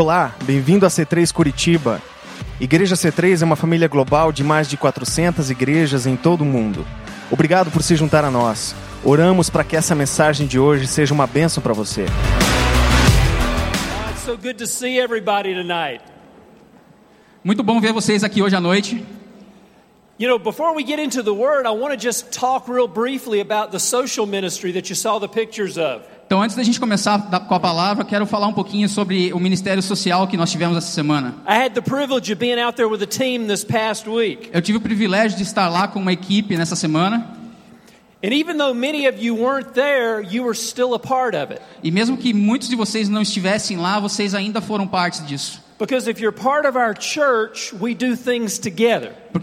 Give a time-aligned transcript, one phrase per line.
[0.00, 2.00] Olá, bem-vindo a C3 Curitiba.
[2.60, 6.86] Igreja C3 é uma família global de mais de 400 igrejas em todo o mundo.
[7.32, 8.76] Obrigado por se juntar a nós.
[9.02, 12.02] Oramos para que essa mensagem de hoje seja uma bênção para você.
[14.12, 16.00] It's so good to see everybody tonight.
[17.42, 19.04] Muito bom ver vocês aqui hoje à noite.
[20.16, 23.40] You know, before we get into the word, I want to just talk real briefly
[23.40, 26.02] about the social ministry that you saw the pictures of.
[26.28, 27.18] Então, antes da gente começar
[27.48, 30.90] com a palavra, quero falar um pouquinho sobre o ministério social que nós tivemos essa
[30.90, 31.34] semana.
[34.52, 37.34] Eu tive o privilégio de estar lá com uma equipe nessa semana,
[41.82, 45.62] e mesmo que muitos de vocês não estivessem lá, vocês ainda foram parte disso.
[45.78, 46.00] Porque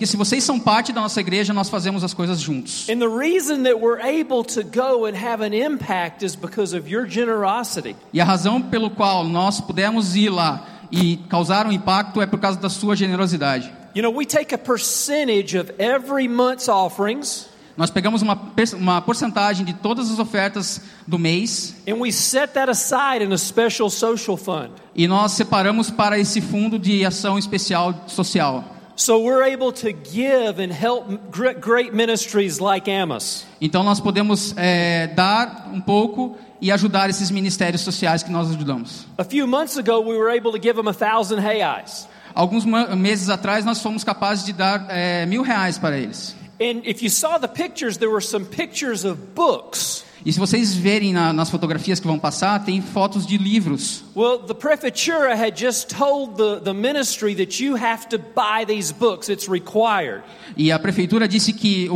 [0.05, 2.89] se vocês são parte da nossa igreja, nós fazemos as coisas juntos.
[2.89, 6.89] And the reason that we're able to go and have an impact is because of
[6.89, 7.95] your generosity.
[8.11, 12.39] E a razão pelo qual nós pudemos ir lá e causar um impacto é por
[12.39, 13.71] causa da sua generosidade.
[13.95, 18.39] You know, we take a percentage of every month's offerings Nós pegamos uma,
[18.77, 23.37] uma porcentagem de todas as ofertas do mês and we set that aside in a
[23.37, 24.69] special social fund.
[24.95, 28.63] e nós separamos para esse fundo de ação especial social.
[28.97, 33.45] So we're able to give and help gr- great ministries like Amos.
[33.59, 39.05] Então nós podemos é, dar um pouco e ajudar esses ministérios sociais que nós ajudamos.
[39.17, 42.07] A few months ago, we were able to give them a thousand hayais.
[42.33, 46.33] Alguns meses atrás nós fomos capazes de dar é, mil reais para eles.
[46.59, 50.03] And if you saw the pictures, there were some pictures of books.
[50.25, 54.03] E se vocês verem na- nas fotografias que vão passar, tem fotos de livros.
[54.15, 58.91] Well, the prefeitura had just told the, the ministry that you have to buy these
[58.91, 60.23] books, it's required.
[60.57, 61.87] E a prefeitura disse que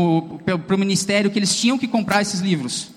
[0.68, 2.92] para o ministério que eles tinham que comprar esses livros.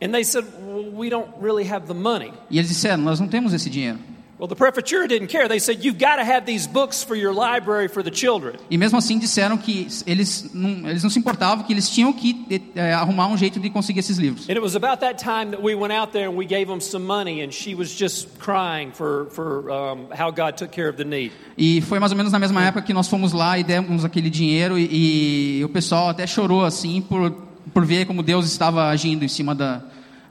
[0.00, 2.30] And they said, well, we don't really have the money.
[2.50, 3.98] E eles disseram: nós não temos esse dinheiro.
[4.38, 5.48] Well, the prefeitura didn't care.
[5.48, 8.56] They said, you've got to have these books for your library for the children.
[8.70, 12.44] E mesmo assim disseram que eles não, eles não se importavam, que eles tinham que
[12.74, 14.46] é, arrumar um jeito de conseguir esses livros.
[14.46, 16.80] And it was about that time that we went out there and we gave them
[16.80, 20.98] some money, and she was just crying for, for um, how God took care of
[20.98, 21.32] the need.
[21.56, 24.28] E foi mais ou menos na mesma época que nós fomos lá e demos aquele
[24.28, 27.30] dinheiro e, e o pessoal até chorou assim por,
[27.72, 29.82] por ver como Deus estava agindo em cima da,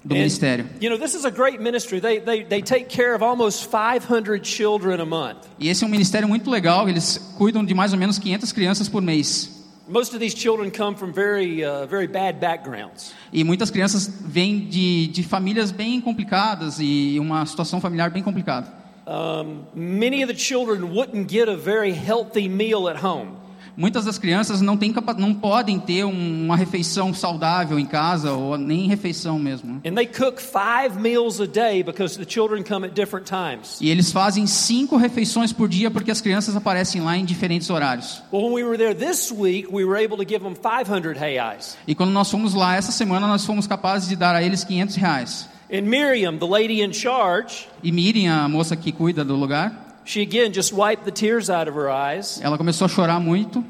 [0.06, 0.66] do And, ministério.
[0.80, 2.00] you know, this is a great ministry.
[2.00, 5.48] They, they, they take care of almost 500 children a month.
[5.60, 8.88] E esse é um ministério muito legal, eles cuidam de mais ou menos 500 crianças
[8.88, 9.52] por mês.
[9.88, 13.14] Most of these children come from very, uh, very bad backgrounds.
[13.32, 18.68] E muitas crianças vêm de, de famílias bem complicadas e uma situação familiar bem complicada.
[19.08, 23.34] Um, many of the children wouldn't get a very healthy meal at home.
[23.78, 28.31] Muitas das crianças não, têm capa- não podem ter um- uma refeição saudável em casa
[28.31, 29.81] ou nem refeição mesmo.
[29.86, 33.78] And they cook five meals a day because the children come at different times.
[33.81, 38.22] E eles fazem cinco refeições por dia porque as crianças aparecem lá em diferentes horários.
[38.31, 41.78] Well, when we were there this week, we were able to give them 500 hayais.
[41.88, 44.96] E quando nós fomos lá essa semana, nós fomos capazes de dar a eles 500
[44.96, 45.50] reais.
[45.74, 50.22] And Miriam, the lady in charge, E Miriam, a moça que cuida do lugar, she
[50.22, 53.64] again just wiped the tears out of her eyes ela começou a chorar muito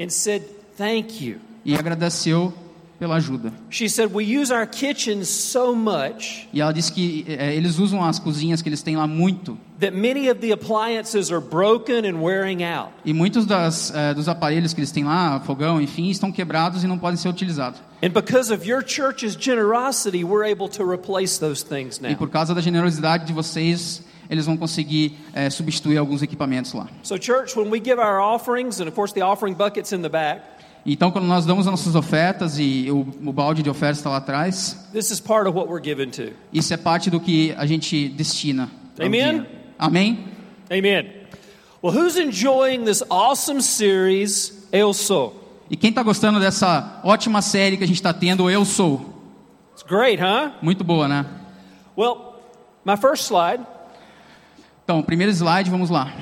[0.00, 0.42] and said,
[0.76, 1.38] Thank you.
[1.64, 2.52] e agradeceu
[2.98, 3.52] pela ajuda.
[3.70, 8.02] She said, We use our kitchen so much E ela disse que eh, eles usam
[8.02, 9.56] as cozinhas que eles têm lá muito.
[9.80, 12.90] that many of the appliances are broken and wearing out.
[13.04, 16.86] E muitos das, eh, dos aparelhos que eles têm lá, fogão, enfim, estão quebrados e
[16.86, 17.80] não podem ser utilizados.
[18.02, 22.16] And because of your church's generosity, we're able to replace those things E now.
[22.16, 26.88] por causa da generosidade de vocês, eles vão conseguir eh, substituir alguns equipamentos lá.
[27.02, 30.08] So, church, when we give our offerings, and of course the offering bucket's in the
[30.08, 30.42] back,
[30.86, 34.18] Então, quando nós damos as nossas ofertas e o, o balde de ofertas está lá
[34.18, 36.34] atrás, this is part of what we're given to.
[36.52, 38.70] isso é parte do que a gente destina.
[39.00, 39.46] Amen?
[39.78, 40.26] Amém?
[40.70, 41.10] Amen.
[41.82, 45.40] Well, who's enjoying this awesome series, Eu Sou?
[45.70, 49.10] E quem está gostando dessa ótima série que a gente está tendo, Eu Sou?
[49.72, 50.52] It's great, huh?
[50.60, 51.24] Muito boa, né?
[51.96, 52.34] Well,
[52.84, 53.64] my first slide,
[54.84, 56.12] Então, primeiro slide, vamos lá.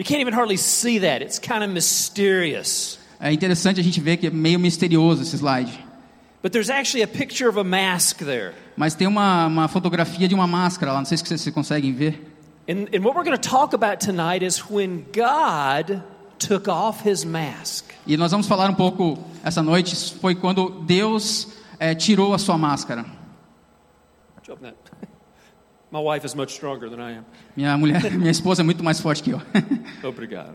[0.00, 1.22] you can't even hardly see that.
[1.22, 2.98] It's kind of mysterious.
[3.20, 5.70] É interessante a gente ver que é meio misterioso esse slide.
[6.42, 8.54] But there's actually a picture of a mask there.
[8.74, 12.34] Mas tem uma, uma fotografia de uma máscara lá, não sei se vocês conseguem ver.
[12.66, 16.02] And, and what we're going to talk about tonight is when God
[16.38, 17.92] took off his mask.
[18.06, 21.48] E nós vamos falar um pouco essa noite, foi quando Deus
[21.78, 23.04] eh, tirou a sua máscara.
[25.92, 27.24] My wife is much stronger than I am.
[27.56, 29.42] Minha mulher, minha esposa é muito mais forte que eu.
[30.08, 30.54] Obrigado.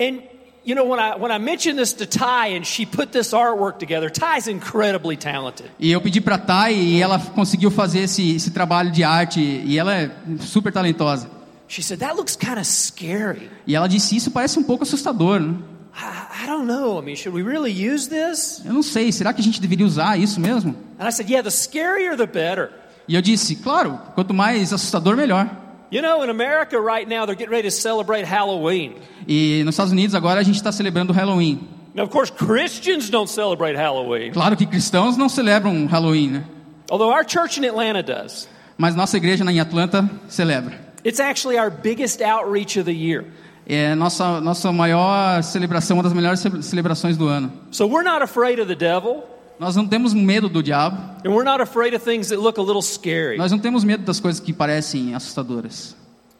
[0.00, 0.22] And
[0.64, 3.78] you know, when I, when I mentioned this to Ty and she put this artwork
[3.78, 5.70] together, Ty's incredibly talented.
[5.78, 9.78] E eu pedi para Thay e ela conseguiu fazer esse, esse trabalho de arte e
[9.78, 10.10] ela é
[10.40, 11.28] super talentosa.
[11.68, 13.50] She said, That looks kind of scary.
[13.66, 15.56] E ela disse isso parece um pouco assustador, né?
[15.94, 16.98] I, I don't know.
[16.98, 18.62] I mean, should we really use this?
[18.64, 20.74] Eu não sei, será que a gente deveria usar isso mesmo?
[20.98, 22.70] And I said, Yeah, the scarier the better.
[23.08, 25.50] E eu disse, claro, quanto mais assustador melhor.
[25.90, 28.94] You know, in America right now, they're getting ready to celebrate Halloween.
[29.28, 31.68] E nos Estados Unidos agora a gente está celebrando Halloween.
[31.94, 36.44] Now, of course, Christians don't celebrate Halloween, Claro que cristãos não celebram Halloween, né?
[36.90, 38.48] although our church in Atlanta does.
[38.78, 40.80] Mas nossa igreja em Atlanta celebra.
[41.04, 43.26] It's actually our biggest outreach of the year.
[43.74, 47.50] É nossa nossa maior celebração, uma das melhores ce- celebrações do ano.
[47.70, 49.22] So we're not afraid of the devil,
[49.58, 52.62] Nós não temos medo do diabo, and we're not afraid of things that look a
[52.62, 53.38] little scary.
[53.38, 55.96] nós não temos medo das coisas que parecem assustadoras.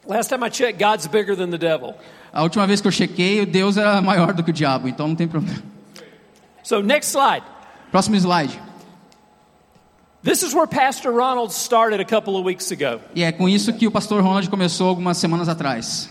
[0.07, 1.95] Last time I checked, God's bigger than the devil.
[2.33, 5.15] A última vez que eu chequei, Deus era maior do que o diabo, então não
[5.15, 5.63] tem problema.
[6.63, 7.45] So, next slide.
[7.91, 8.59] Próximo slide.
[10.23, 13.01] This is where Pastor Ronald started a couple of weeks ago.
[13.15, 16.09] E é com isso que o pastor Ronald começou algumas semanas atrás.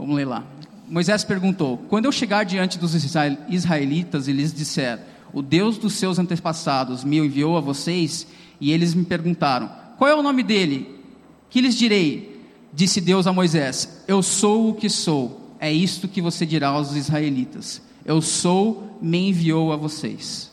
[0.00, 0.42] Vamos ler lá.
[0.88, 4.98] Moisés perguntou: Quando eu chegar diante dos israel- israelitas e lhes disser,
[5.30, 8.26] o Deus dos seus antepassados me enviou a vocês,
[8.58, 10.98] e eles me perguntaram, qual é o nome dele?
[11.50, 12.40] Que lhes direi?
[12.72, 15.54] Disse Deus a Moisés: Eu sou o que sou.
[15.60, 20.50] É isto que você dirá aos israelitas: Eu sou, me enviou a vocês.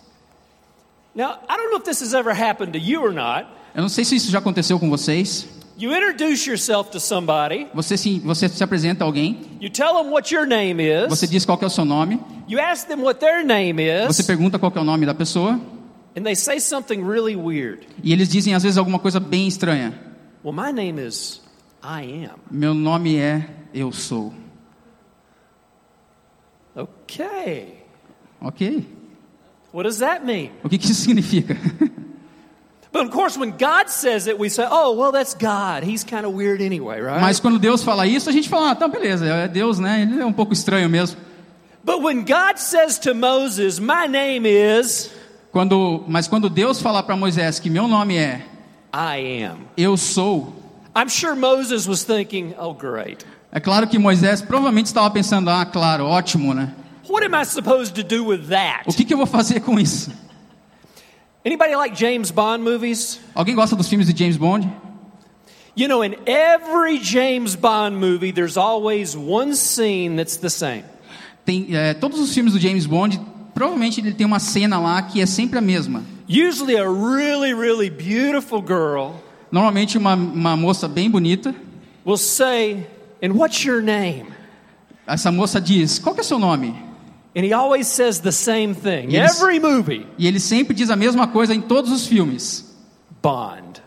[1.15, 3.47] Now, I don't know if this has ever happened to you or not.
[3.73, 5.47] Eu não sei se isso já aconteceu com vocês.
[5.79, 10.11] You introduce yourself to somebody, Você se, você se apresenta a alguém, you tell them
[10.11, 13.01] what your name is, você diz qual que é o seu nome, you ask them
[13.03, 15.59] what their name você is, pergunta qual que é o nome da pessoa,
[16.17, 17.85] and they say something really weird.
[18.03, 19.93] e eles dizem às vezes alguma coisa bem estranha.
[20.43, 21.41] Well, my name is
[21.83, 22.39] I am.
[22.49, 24.33] Meu nome é Eu Sou.
[26.75, 27.83] Okay.
[28.41, 28.83] Ok.
[29.71, 30.49] What does that mean?
[30.63, 31.55] O que, que isso significa?
[37.21, 40.01] Mas quando Deus fala isso, a gente fala, ah, tá, beleza, é Deus, né?
[40.01, 41.17] Ele é um pouco estranho mesmo.
[41.83, 45.09] But when God says to Moses, my name is
[45.53, 48.45] Quando, mas quando Deus fala para Moisés que meu nome é
[48.93, 50.53] I am, Eu Sou,
[50.93, 53.25] I'm sure Moses was thinking, oh, great.
[53.51, 56.73] é claro que Moisés provavelmente estava pensando, ah, claro, ótimo, né?
[57.07, 58.83] What am I supposed to do with that?
[58.85, 60.11] O que, que eu vou fazer com isso?
[61.47, 63.21] Anybody like James Bond movies?
[63.33, 64.69] Alguém gosta dos filmes de James Bond?
[65.77, 70.83] You know, in every James Bond movie, there's always one scene that's the same.
[71.45, 73.21] Tem, é, todos os filmes do James Bond,
[73.53, 76.03] provavelmente ele tem uma cena lá que é sempre a mesma.
[76.27, 79.13] Usually, a really, really beautiful girl
[79.49, 81.55] Normalmente uma, uma moça bem bonita,
[82.05, 82.85] will say,
[83.23, 84.25] And what's your name?
[85.07, 86.75] essa moça diz, qual que é seu nome?
[87.37, 89.11] And he always says the same thing.
[89.11, 89.39] Yes.
[89.39, 92.65] Every movie, E ele sempre diz a mesma coisa em todos os filmes.
[93.21, 93.79] Bond.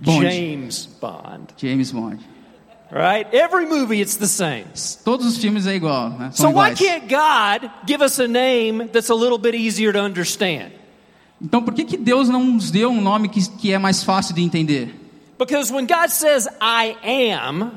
[0.00, 0.22] Bond.
[0.22, 1.54] James Bond.
[1.56, 2.18] James Bond.
[2.90, 3.32] Right?
[3.32, 4.64] Every movie, it's the same.
[5.04, 6.30] Todos os filmes é igual, né?
[6.32, 6.78] So São why iguais.
[6.80, 10.72] can't God give us a name that's a little bit easier to understand?
[11.40, 14.34] Então por que, que Deus não nos deu um nome que, que é mais fácil
[14.34, 14.92] de entender?
[15.38, 17.70] Because when God says, I am,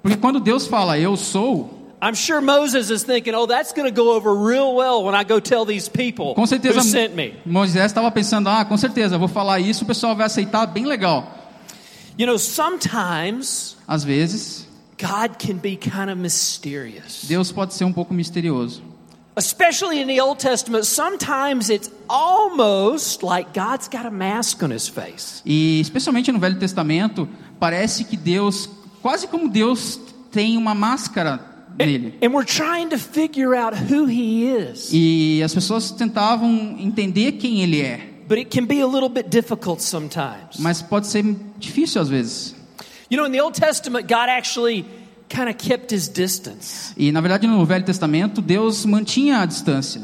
[0.00, 3.94] Porque quando Deus fala eu sou, I'm sure Moses is thinking, oh, that's going to
[3.94, 7.34] go over real well when I go tell these people com certeza who sent me.
[7.46, 11.26] Moisés estava pensando, ah, com certeza, vou falar isso, o pessoal vai aceitar bem legal.
[12.16, 14.66] You know, sometimes Às vezes,
[14.98, 17.24] God can be kind of mysterious.
[17.26, 18.82] Deus pode ser um pouco misterioso.
[19.36, 24.88] Especially in the Old Testament, sometimes it's almost like God's got a mask on his
[24.88, 25.42] face.
[25.46, 27.28] E especialmente no Velho Testamento,
[27.58, 28.68] parece que Deus,
[29.02, 29.98] quase como Deus
[30.30, 32.14] tem uma máscara nele.
[32.22, 34.90] And we're trying to figure out who he is.
[34.92, 39.28] E as pessoas tentavam entender quem ele é, But it can be a little bit
[39.28, 40.58] difficult sometimes.
[40.58, 41.24] mas pode ser
[41.58, 42.54] difícil às vezes.
[43.10, 44.84] You know, in the Old Testament, God actually
[45.28, 46.92] kind of kept his distance.
[46.96, 50.02] E na verdade no Velho Testamento Deus mantinha a distância.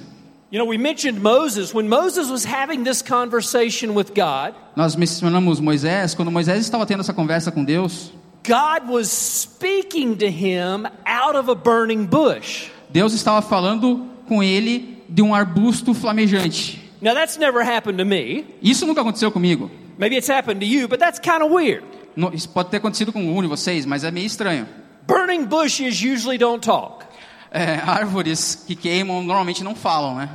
[0.50, 1.74] You know, we mentioned Moses.
[1.74, 7.00] When Moses was having this conversation with God, Nós mencionamos Moisés, quando Moisés estava tendo
[7.00, 8.12] essa conversa com Deus,
[8.46, 12.70] God was speaking to him out of a burning bush.
[12.90, 16.80] Deus estava falando com ele de um arbusto flamejante.
[17.00, 18.46] Now, that's never happened to me.
[18.62, 19.70] Isso nunca aconteceu comigo.
[19.98, 21.84] Maybe it's happened to you, but that's kind of weird.
[22.16, 24.66] Não- Isso pode ter acontecido com algum de vocês, mas é meio estranho.
[25.06, 27.04] Burning bushes usually don't talk.
[27.50, 30.28] É, árvores que queimam normalmente não falam, né?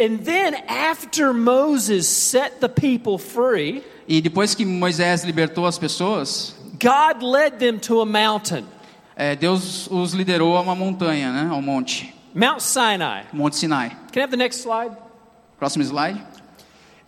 [0.00, 6.56] And then, after Moses set the people free, E depois que Moisés libertou as pessoas,
[6.82, 8.64] God led them to a mountain.
[9.16, 11.48] é, Deus os liderou a uma montanha, né?
[11.50, 12.12] Ao monte.
[12.34, 13.24] Mount Sinai.
[13.32, 13.90] Monte Sinai.
[14.12, 14.96] Can I have the next slide?
[15.58, 16.18] Próximo slide.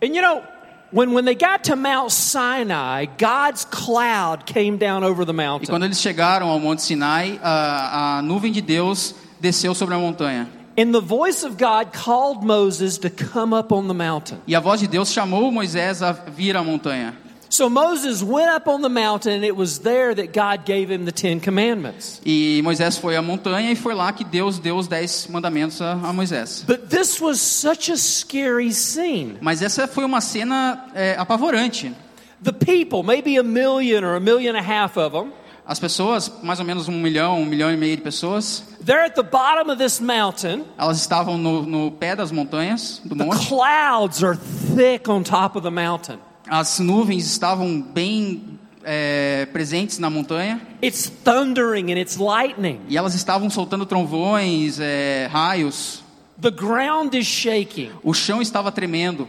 [0.01, 0.43] And you know,
[0.91, 5.67] when, when they got to Mount Sinai, God's cloud came down over the E mountain.
[5.69, 10.47] quando eles chegaram ao Monte Sinai, a, a nuvem de Deus desceu sobre a montanha.
[10.77, 14.39] And the voice of God called Moses to come up on the mountain.
[14.47, 17.13] E a voz de Deus chamou Moisés a vir à montanha.
[17.53, 21.05] So Moses went up on the mountain, and it was there that God gave him
[21.05, 22.19] the Ten Commandments.
[22.25, 25.91] E Moisés foi à montanha e foi lá que Deus deu os dez mandamentos a,
[25.91, 26.63] a Moisés.
[26.65, 29.37] But this was such a scary scene.
[29.39, 31.95] Mas essa foi uma cena é, apavorante.
[32.41, 35.31] The people, maybe a million or a million and a half of them,
[35.63, 39.13] As pessoas, mais ou menos um milhão, um milhão e meio de pessoas, they're at
[39.13, 40.65] the bottom of this mountain.
[40.75, 43.47] elas estavam no, no pé das montanhas, do The monte.
[43.47, 44.35] clouds are
[44.75, 46.17] thick on top of the mountain.
[46.47, 52.79] As nuvens estavam bem é, presentes na montanha It's thundering and it's lightning.
[52.89, 56.03] e elas estavam soltando trovões, é, raios.
[56.41, 57.91] The ground is shaking.
[58.03, 59.27] O chão estava tremendo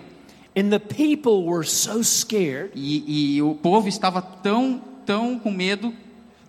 [0.57, 2.71] And the people were so scared.
[2.75, 5.93] e, e o povo estava tão, tão com medo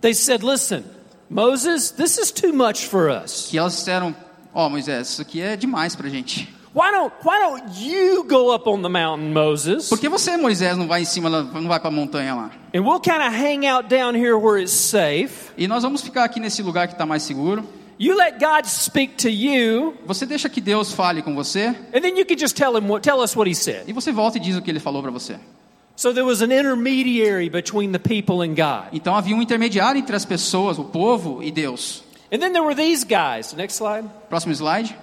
[0.01, 0.83] They said, Listen,
[1.29, 3.47] Moses, this is too much for us.
[3.49, 4.15] que elas disseram:
[4.53, 6.53] Ó Moisés, isso aqui é demais pra gente.
[6.75, 9.87] Why don't, why don't you go up on the mountain, Moses?
[9.87, 12.51] Por que você, Moisés, não vai em cima, não vai para a montanha lá?
[12.75, 15.51] And we'll kind of hang out down here where it's safe.
[15.57, 17.63] E nós vamos ficar aqui nesse lugar que está mais seguro.
[17.97, 22.17] You let God speak to you, Você deixa que Deus fale com você and then
[22.17, 23.83] you can just tell him what, tell us what he said.
[23.87, 25.37] e você volta e diz o que ele falou para você.
[25.95, 28.89] So there was an intermediary between the people and God.
[28.91, 32.03] Então havia um intermediário entre as pessoas, o povo e Deus.
[32.33, 33.53] And then there were these guys.
[33.53, 34.09] Next slide.
[34.29, 34.93] Próximo slide.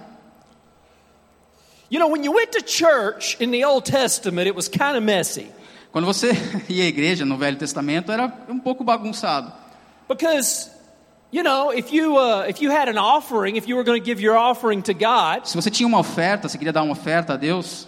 [1.93, 5.03] You know, when you went to church in the Old Testament, it was kind of
[5.03, 5.45] messy
[5.91, 6.31] Quando você
[6.67, 9.53] ia à igreja no Velho Testamento era um pouco bagunçado.
[10.07, 10.71] because,
[11.31, 14.03] you know, if you uh, if you had an offering, if you were going to
[14.03, 17.33] give your offering to God, Se você tinha uma oferta, você queria dar uma oferta
[17.33, 17.87] a Deus,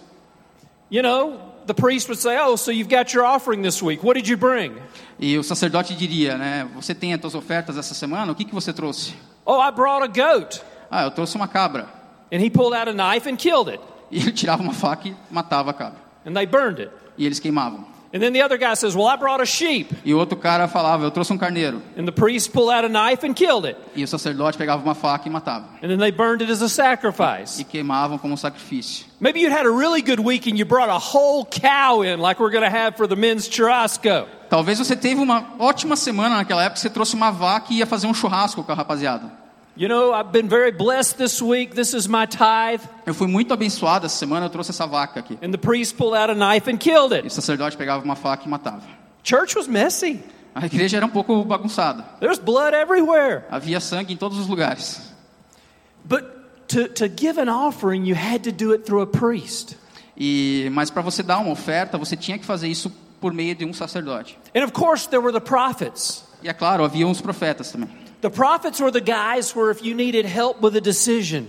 [0.88, 4.04] you know, the priest would say, "Oh, so you've got your offering this week.
[4.06, 4.76] What did you bring?"
[5.18, 6.68] e o sacerdote diria, né?
[6.76, 8.30] Você tem as suas ofertas essa semana?
[8.30, 9.14] O que, que você trouxe?
[9.44, 11.88] "Oh, I brought a goat." Ah, eu trouxe uma cabra.
[12.32, 15.16] And he pulled out a knife and killed it, E ele tirava uma faca e
[15.30, 15.98] matava a cabra.
[16.24, 16.90] and they burned it.
[17.16, 17.84] E eles queimavam.
[18.14, 20.68] And then the other guy says, "Well, I brought a sheep." E o outro cara
[20.68, 21.82] falava, eu trouxe um carneiro.
[21.98, 23.76] And the priest pulled out a knife and killed it.
[23.94, 25.66] E o sacerdote pegava uma faca e matava.
[25.82, 27.60] And then they burned it as a sacrifice.
[27.60, 29.06] E queimavam como um sacrifício.
[29.20, 32.40] Maybe you'd had a really good week and you brought a whole cow in, like
[32.40, 34.26] we're going to have for the men's churrasco.
[34.48, 38.06] Talvez você teve uma ótima semana naquela época, você trouxe uma vaca e ia fazer
[38.06, 39.30] um churrasco com a rapaziada.
[39.78, 41.74] You know, I've been very blessed this week.
[41.74, 42.80] This is my tithe.
[43.04, 45.38] Eu fui muito abençoado essa semana, eu trouxe essa vaca aqui.
[45.42, 47.30] And the priest pulled out a knife and killed E o it.
[47.32, 48.82] sacerdote pegava uma faca e matava.
[49.22, 50.22] Church was messy.
[50.54, 52.02] A igreja era um pouco bagunçada.
[52.20, 53.44] There's blood everywhere.
[53.50, 55.12] Havia sangue em todos os lugares.
[56.04, 56.24] But
[56.68, 59.76] to, to give an offering, you had to do it through a priest.
[60.16, 62.90] E mas para você dar uma oferta, você tinha que fazer isso
[63.20, 64.38] por meio de um sacerdote.
[64.56, 66.24] And of course, there were the prophets.
[66.42, 67.90] E é claro, havia uns profetas também.
[68.20, 71.44] The prophets were the guys where if you needed help with a decision,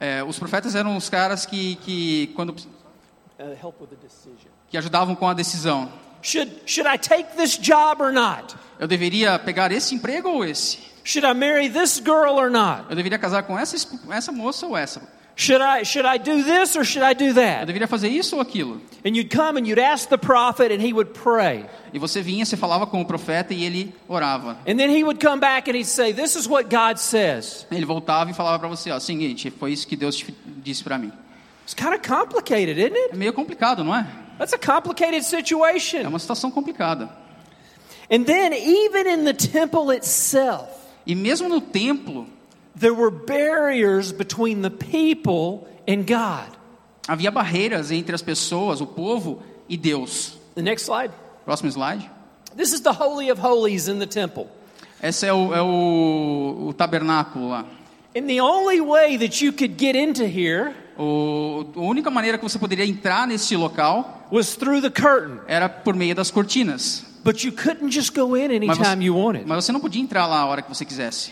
[0.00, 4.48] É, os profetas eram os caras que, que quando uh, help with a decision.
[4.70, 5.90] que ajudavam com a decisão.
[6.22, 8.54] Should, should I take this job or not?
[8.78, 10.78] Eu deveria pegar esse emprego ou esse?
[11.04, 12.84] Should I marry this girl or not?
[12.90, 13.76] Eu deveria casar com essa
[14.10, 15.02] essa moça ou essa?
[15.40, 17.64] Should I, should I do this or should I do Eu that?
[17.66, 18.80] deveria fazer isso ou aquilo?
[19.06, 21.64] And you'd come and you'd ask the prophet and he would pray.
[21.94, 24.58] E você vinha, você falava com o profeta e ele orava.
[24.66, 27.64] And then he would come back and he'd say, This is what God says.
[27.70, 31.12] Ele voltava e falava para você, ó, seguinte, foi isso que Deus disse para mim.
[31.62, 33.10] It's kind of complicated, isn't it?
[33.12, 34.04] É meio complicado, não é?
[34.38, 36.08] That's a complicated É situation.
[36.08, 37.08] uma situação complicada.
[38.10, 40.66] And then, even in the temple itself,
[41.06, 42.26] E mesmo no templo,
[42.78, 46.48] there were barriers between the people and God.
[47.08, 50.36] havia barreiras entre as pessoas, o povo e Deus.
[50.54, 51.12] The next slide.
[51.44, 52.08] Próximo slide.
[52.56, 54.46] This is the Holy of Holies in the temple.
[55.02, 57.64] Esse é o, é o, o tabernáculo lá.
[58.16, 62.42] And the only way that you could get into here O, a única maneira que
[62.42, 65.38] você poderia entrar nesse local was through the curtain.
[65.46, 67.04] era por meio das cortinas.
[67.24, 69.44] But you couldn't just go in Mas anytime você, you wanted.
[69.46, 71.30] mas você não podia entrar lá a hora que você quisesse.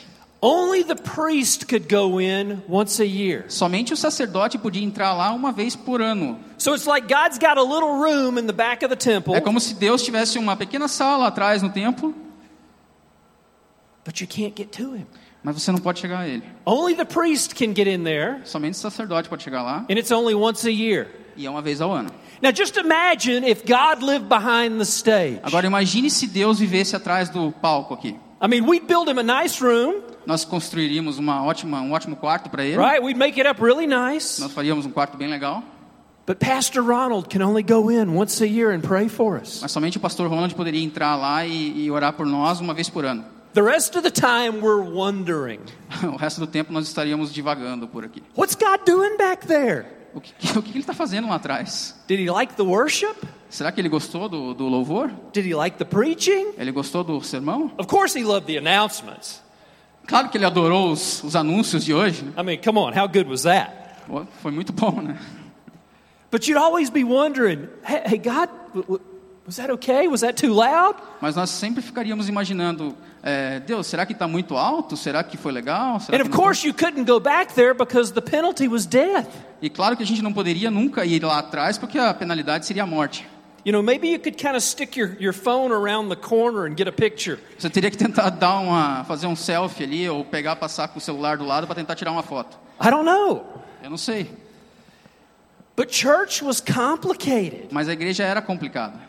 [0.48, 3.46] Only the priest could go in once a year.
[3.48, 6.38] Somente o sacerdote podia entrar lá uma vez por ano.
[6.56, 9.40] So it's like God's got a little room in the back of the temple, É
[9.40, 12.14] como se Deus tivesse uma pequena sala atrás no templo,
[14.04, 15.06] but you can't get to him.
[15.42, 16.44] mas você não pode chegar a ele.
[16.64, 20.12] Only the priest can get in there, Somente o sacerdote pode chegar lá and it's
[20.12, 21.08] only once a year.
[21.36, 22.10] e é uma vez ao ano.
[22.40, 25.40] Now just imagine if God lived behind the stage.
[25.42, 28.16] Agora imagine se Deus vivesse atrás do palco aqui.
[28.40, 30.02] I mean, we'd build him a nice room.
[30.26, 32.76] Nós construiríamos uma ótima, um ótimo quarto para ele.
[32.76, 33.00] right?
[33.02, 34.40] We'd make it up really nice.
[34.40, 35.62] Nós faríamos um quarto bem legal.
[36.26, 39.60] But Pastor Ronald can only go in once a year and pray for us.
[39.62, 42.90] Mas somente o pastor Ronald poderia entrar lá e, e orar por nós uma vez
[42.90, 43.24] por ano.
[43.54, 45.60] The rest of the time, we're wondering,
[46.02, 48.22] O resto do tempo nós estaríamos divagando por aqui.
[48.36, 49.86] what's God doing back there?
[50.14, 51.94] O que, o que ele está fazendo lá atrás?
[52.08, 53.14] Did he like the worship?
[53.48, 55.08] Será que ele gostou do, do louvor?
[55.32, 56.54] Did he like the preaching?
[56.58, 57.70] Ele gostou do sermão?
[57.78, 59.40] Of course, he loved the announcements.
[60.06, 62.24] Claro que ele adorou os, os anúncios de hoje.
[62.24, 62.32] né?
[62.38, 63.72] I mean, come on, how good was that?
[64.06, 65.16] Pô, Foi muito bom, né?
[66.30, 69.00] But you'd always be wondering, hey, hey God, w- w-
[69.46, 70.08] was that okay?
[70.08, 70.96] Was that too loud?
[71.20, 74.96] Mas nós sempre ficaríamos imaginando, é, Deus, será que está muito alto?
[74.96, 75.98] Será que foi legal?
[76.00, 76.44] Será And que of não foi?
[76.44, 79.28] course, you couldn't go back there because the penalty was death.
[79.62, 82.82] E claro que a gente não poderia nunca ir lá atrás, porque a penalidade seria
[82.82, 83.26] a morte.
[83.66, 86.76] You know, maybe you could kind of stick your, your phone around the corner and
[86.76, 87.40] get a picture.
[87.58, 91.00] Você teria que tentar dar uma, fazer um selfie ali, ou pegar, passar com o
[91.00, 92.56] celular do lado para tentar tirar uma foto.
[92.80, 93.44] I don't know.
[93.82, 94.30] Eu não sei.
[95.74, 97.66] But church was complicated.
[97.72, 99.00] Mas a igreja era complicada.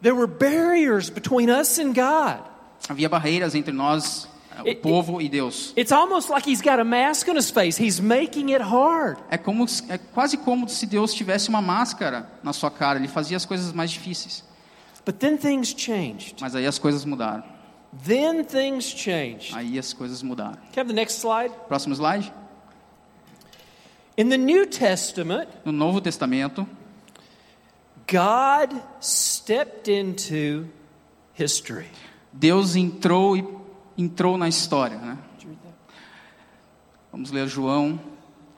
[0.00, 2.44] There were barriers between us and God.
[2.88, 4.28] Havia barreiras entre nós,
[4.62, 5.72] o It- povo e Deus.
[5.76, 7.82] It's almost like he's got a mask on his face.
[7.82, 9.18] He's making it hard.
[9.30, 12.98] É, como, é quase como se Deus tivesse uma máscara na sua cara.
[12.98, 14.44] Ele fazia as coisas mais difíceis.
[15.04, 16.36] But then things changed.
[16.40, 17.44] Mas aí as coisas mudaram.
[18.04, 19.54] Then things changed.
[19.54, 20.54] Aí as coisas mudaram.
[20.72, 21.52] Can I have the next slide?
[21.68, 22.30] Próximo slide.
[24.16, 26.66] In the New Testament, No Novo Testamento,
[28.06, 30.66] God stepped into
[31.34, 31.86] history.
[32.32, 33.44] Deus entrou e
[33.96, 35.18] entrou na história, né?
[37.10, 37.98] Vamos ler João,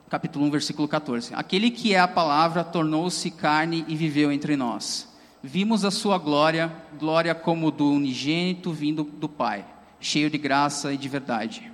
[0.09, 1.33] capítulo 1, versículo 14.
[1.33, 5.07] Aquele que é a palavra tornou-se carne e viveu entre nós.
[5.41, 9.65] Vimos a sua glória, glória como do unigênito vindo do Pai,
[9.99, 11.71] cheio de graça e de verdade.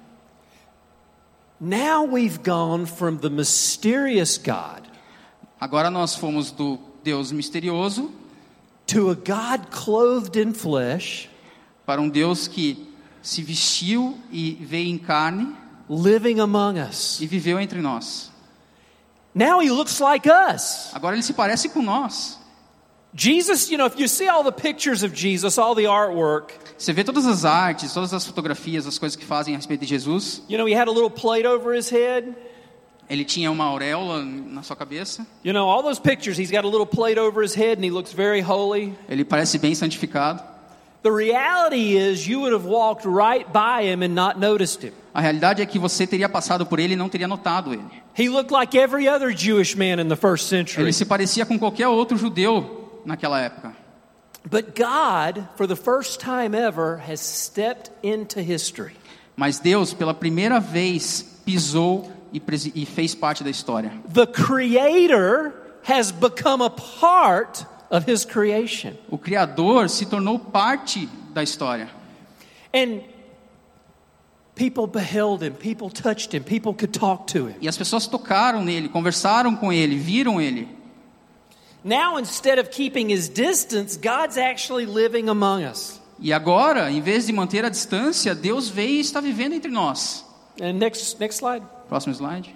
[1.60, 4.95] Now we've gone from the mysterious God
[5.60, 8.12] Agora nós fomos do Deus misterioso
[8.86, 11.30] to a God clothed in flesh,
[11.86, 12.93] para um Deus que
[13.28, 15.56] se vestiu e veio em carne
[15.90, 17.20] living among us.
[17.22, 18.32] e viveu entre nós.
[19.34, 20.92] Now he looks like us.
[20.94, 22.40] Agora ele se parece com nós.
[23.14, 26.92] Jesus, you know, if you see all the pictures of Jesus, all the artwork, Você
[26.92, 30.42] vê todas as artes, todas as fotografias, as coisas que fazem a respeito de Jesus.
[30.50, 32.34] you know, he had a little plate over his head.
[33.10, 35.26] Ele tinha uma auréola na sua cabeça.
[35.44, 37.92] You know, all those pictures, he's got a little plate over his head and he
[37.92, 38.94] looks very holy.
[39.08, 40.42] Ele parece bem santificado.
[41.06, 44.91] The reality is, you would have walked right by him and not noticed him.
[45.13, 47.86] A realidade é que você teria passado por ele e não teria notado ele.
[48.18, 50.82] He looked like every other Jewish man in the first century.
[50.82, 53.76] Ele se parecia com qualquer outro judeu naquela época.
[54.50, 58.96] But God, for the first time ever, has stepped into history.
[59.36, 62.41] Mas Deus, pela primeira vez, pisou e,
[62.74, 63.91] e fez parte da história.
[64.12, 65.54] The Creator
[65.88, 68.93] has become a part of His creation.
[69.10, 71.89] O Criador se tornou parte da história.
[72.74, 73.02] And
[74.56, 77.56] people beheld Him, people touched Him, people could talk to Him.
[77.62, 80.67] E as pessoas tocaram nele, conversaram com ele, viram ele.
[81.84, 86.02] Now, instead of keeping His distance, God's actually living among us.
[86.19, 90.26] E agora, em vez de manter a distância, Deus veio e está vivendo entre nós.
[90.62, 91.63] And next, next slide.
[91.88, 92.56] Próximo slide.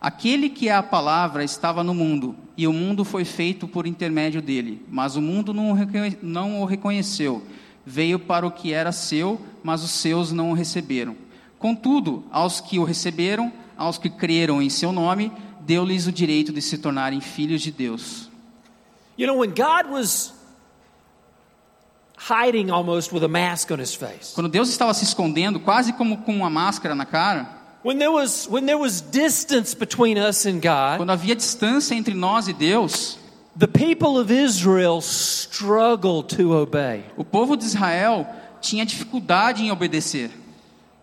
[0.00, 4.40] Aquele que é a palavra estava no mundo, e o mundo foi feito por intermédio
[4.40, 7.44] dele, mas o mundo não o reconhe- não o reconheceu.
[7.84, 11.16] Veio para o que era seu, mas os seus não o receberam.
[11.58, 15.32] Contudo, aos que o receberam, aos que creram em seu nome,
[15.62, 18.30] deu-lhes o direito de se tornarem filhos de Deus.
[19.18, 20.32] You know, when God was
[22.16, 26.18] hiding almost with a mask on His face, Quando Deus estava se escondendo, quase como
[26.18, 30.60] com uma máscara na cara, when there was, when there was distance between us and
[30.60, 33.18] God, quando havia distância entre nós e Deus,
[33.56, 37.04] the people of Israel struggled to obey.
[37.16, 38.26] O povo de Israel
[38.60, 40.30] tinha dificuldade em obedecer.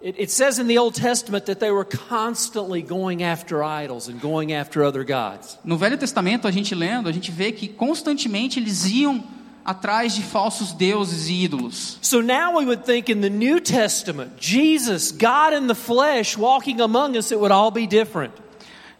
[0.01, 4.21] It, it says in the Old Testament that they were constantly going after idols and
[4.21, 5.57] going after other gods.
[5.63, 9.23] No Velho Testamento, a gente lendo, a gente vê que constantemente eles iam
[9.65, 11.97] atrás de falsos deuses e ídolos.
[12.01, 16.79] So now we would think in the New Testament, Jesus, God in the flesh, walking
[16.79, 18.31] among us, it would all be different.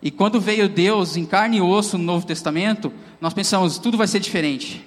[0.02, 4.08] E quando veio Deus em carne e osso no Novo Testamento, nós pensamos, tudo vai
[4.08, 4.84] ser diferente.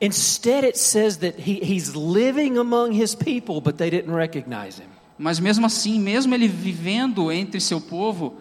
[0.00, 4.88] Instead, it says that he, he's living among his people, but they didn't recognize him.
[5.18, 8.34] Mas mesmo assim, mesmo ele vivendo entre seu povo,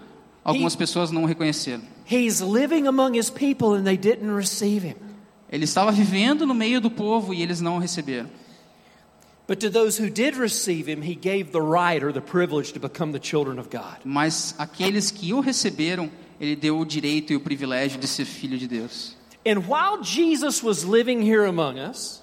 [0.44, 1.82] algumas pessoas não o reconheceram.
[2.06, 4.96] He's living among his people, and they didn't receive him.
[5.56, 8.30] Ele estava vivendo no meio do povo e eles não o receberam.
[9.48, 12.80] But to those who did receive him, he gave the right or the privilege to
[12.80, 14.00] become the children of God.
[14.04, 18.58] Mas aqueles que o receberam, ele deu o direito e o privilégio de ser filho
[18.58, 19.16] de Deus.
[19.48, 22.22] And while Jesus was living here among us,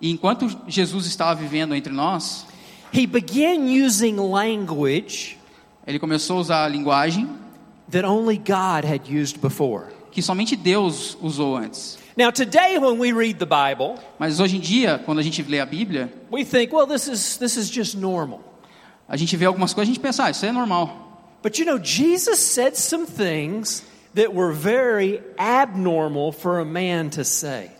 [0.00, 2.46] E enquanto Jesus estava vivendo entre nós,
[2.94, 5.36] he began using language
[5.84, 7.28] ele começou a usar a linguagem
[7.90, 9.86] that only God had used before.
[10.12, 11.98] que somente Deus usou antes.
[12.18, 15.60] Now, today, when we read the Bible, Mas hoje em dia, quando a gente lê
[15.60, 18.42] a Bíblia, we think, well, this is, this is just normal.
[19.08, 21.38] a gente vê algumas coisas a gente pensa, ah, isso é normal.
[21.44, 27.24] But you know, Jesus said some things that were very abnormal for a man to
[27.24, 27.70] say.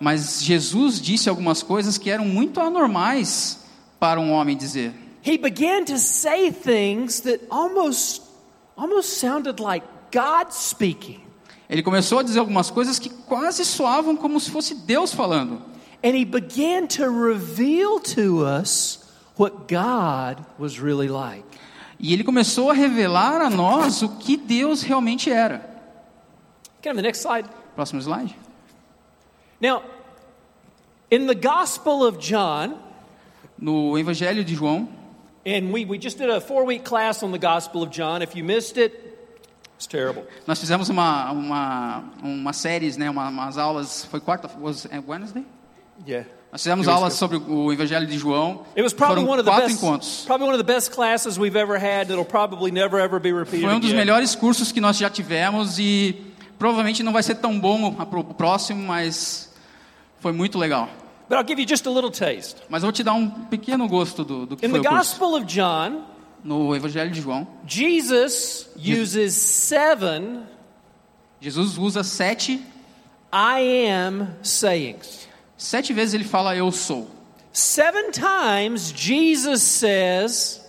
[0.00, 3.60] Mas Jesus disse algumas coisas que eram muito anormais
[4.00, 4.92] para um homem dizer.
[5.22, 8.20] He began to say things that almost,
[8.76, 11.25] almost sounded like God speaking.
[11.68, 15.62] Ele começou a dizer algumas coisas que quase soavam como se fosse Deus falando.
[16.04, 19.00] And he began to reveal to us
[19.36, 21.44] what God was really like.
[21.98, 25.74] E ele começou a revelar a nós o que Deus realmente era.
[26.82, 27.48] The next slide?
[27.74, 28.32] Próximo slide.
[29.60, 29.82] Now,
[31.10, 32.78] in the Gospel of John,
[33.58, 34.88] No Evangelho de João,
[35.44, 38.22] and we, we just did a four week class on the Gospel of John.
[38.22, 39.05] If you missed it.
[40.46, 45.44] Nós fizemos uma uma uma séries, né, uma, umas aulas, foi quarta, was é Wednesday?
[46.06, 46.28] Yeah.
[46.52, 47.18] Nós fizemos It was aulas good.
[47.18, 48.62] sobre o Evangelho de João.
[48.76, 50.24] It was probably Foram one of the quatro best, encontros.
[50.26, 52.08] probably one of the best classes we've ever had.
[52.08, 53.98] That'll probably never ever be repeated Foi um dos again.
[53.98, 56.16] melhores cursos que nós já tivemos e
[56.58, 59.52] provavelmente não vai ser tão bom o próximo, mas
[60.20, 60.88] foi muito legal.
[61.28, 62.56] But I'll give you just a little taste.
[62.68, 64.90] Mas eu vou te dar um pequeno gosto do, do que In foi the o
[64.92, 65.18] curso.
[65.18, 66.02] Gospel of John,
[66.46, 70.44] No Evangelho de João, Jesus uses seven
[71.40, 72.64] Jesus usa sete,
[73.32, 75.26] I am sayings.
[75.56, 77.10] sete vezes ele fala eu sou.
[77.52, 80.60] Seven times Jesus says,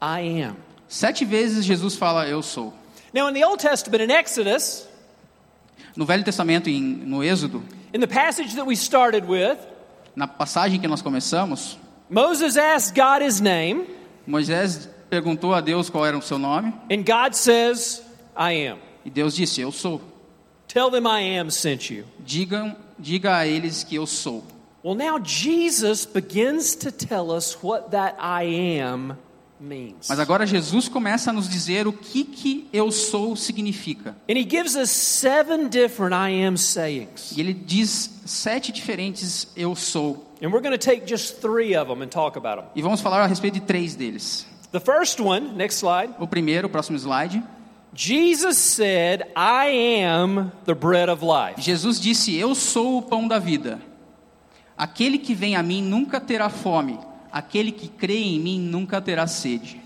[0.00, 0.56] I am.
[0.88, 2.72] Sete vezes Jesus fala eu sou.
[3.12, 4.86] Now, in the Old Testament, in Exodus,
[5.96, 7.60] No Velho Testamento, em, no Êxodo,
[7.92, 9.58] in the passage that we started with,
[10.14, 11.76] na passagem que nós começamos,
[12.08, 13.84] Moses asked God his name,
[14.26, 18.02] Moisés perguntou a Deus qual era o seu nome and God says,
[18.36, 18.78] I am.
[19.04, 20.00] e Deus disse eu sou.
[20.66, 22.04] Tell them I am sent you.
[22.18, 24.44] Digam, diga a eles que eu sou.
[24.84, 29.16] Well, now Jesus begins to tell us what that I am
[29.58, 30.08] means.
[30.08, 34.14] Mas agora Jesus começa a nos dizer o que que eu sou significa.
[34.28, 37.32] And he gives us seven different I am sayings.
[37.36, 40.26] E ele diz sete diferentes eu sou.
[40.40, 42.70] And we're going to take just three of them and talk about them.
[42.76, 44.46] E vamos falar a respeito de três deles.
[44.70, 46.14] The first one, next slide.
[46.18, 47.42] O primeiro, o próximo slide.
[47.94, 49.68] Jesus said, I
[50.02, 51.60] am the bread of life.
[51.60, 53.80] Jesus disse: Eu sou o pão da vida.
[54.76, 56.98] Aquele que vem a mim nunca terá fome.
[57.32, 59.80] Aquele que crê em mim nunca terá sede.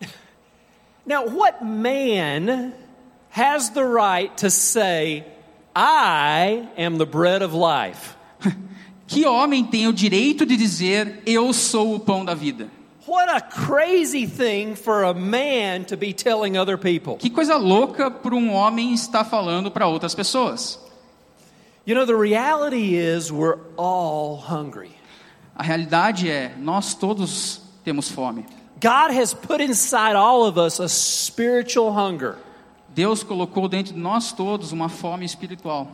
[1.06, 2.72] Now, what man
[3.30, 5.24] has the right to say,
[5.76, 8.16] I am the bread of life?
[9.06, 12.68] Que homem tem o direito de dizer: Eu sou o pão da vida?
[13.08, 17.16] What a crazy thing for a man to be telling other people.
[17.16, 20.78] Que coisa louca para um homem estar falando para outras pessoas.
[21.86, 24.90] You know, the reality is we're all hungry.
[25.56, 28.44] A realidade é, nós todos temos fome.
[28.78, 32.36] God has put inside all of us a spiritual hunger.
[32.94, 35.88] Deus colocou dentro de nós todos uma fome espiritual.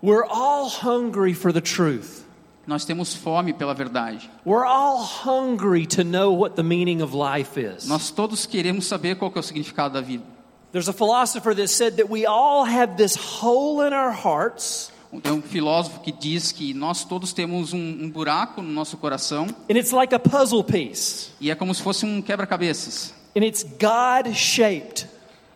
[0.00, 2.24] We're all hungry for the truth.
[2.70, 4.30] Nós temos fome pela verdade.
[4.46, 7.88] We're all hungry to know what the meaning of life is.
[7.88, 10.22] Nós todos queremos saber qual que é o significado da vida.
[10.70, 15.32] There's a philosopher that said that we all have this hole in our hearts, Tem
[15.32, 19.76] um filósofo que diz que nós todos temos um, um buraco no nosso coração and
[19.76, 23.12] it's like a puzzle piece, e é como se fosse um quebra-cabeças.
[23.36, 25.08] and it's God shaped.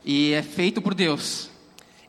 [0.04, 1.48] E é feito por Deus.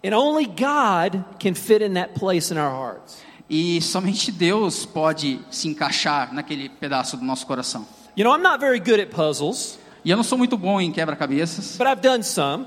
[0.03, 3.23] And only God can fit in that place in our hearts.
[3.49, 7.85] E somente Deus pode se encaixar naquele pedaço do nosso coração.
[8.17, 10.91] You know, I'm not very good at puzzles, E eu não sou muito bom em
[10.91, 12.65] quebra-cabeças, but I've done some.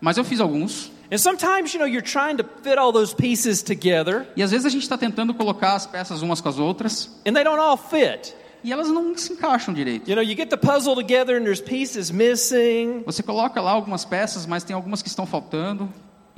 [0.00, 0.90] mas eu fiz alguns.
[1.10, 4.66] And sometimes, you know, you're trying to fit all those pieces together, E às vezes
[4.66, 7.76] a gente está tentando colocar as peças umas com as outras and they don't all
[7.76, 8.34] fit.
[8.62, 10.08] e elas não se encaixam direito.
[10.10, 13.02] You know, you get the puzzle together and there's pieces missing.
[13.06, 15.88] Você coloca lá algumas peças, mas tem algumas que estão faltando.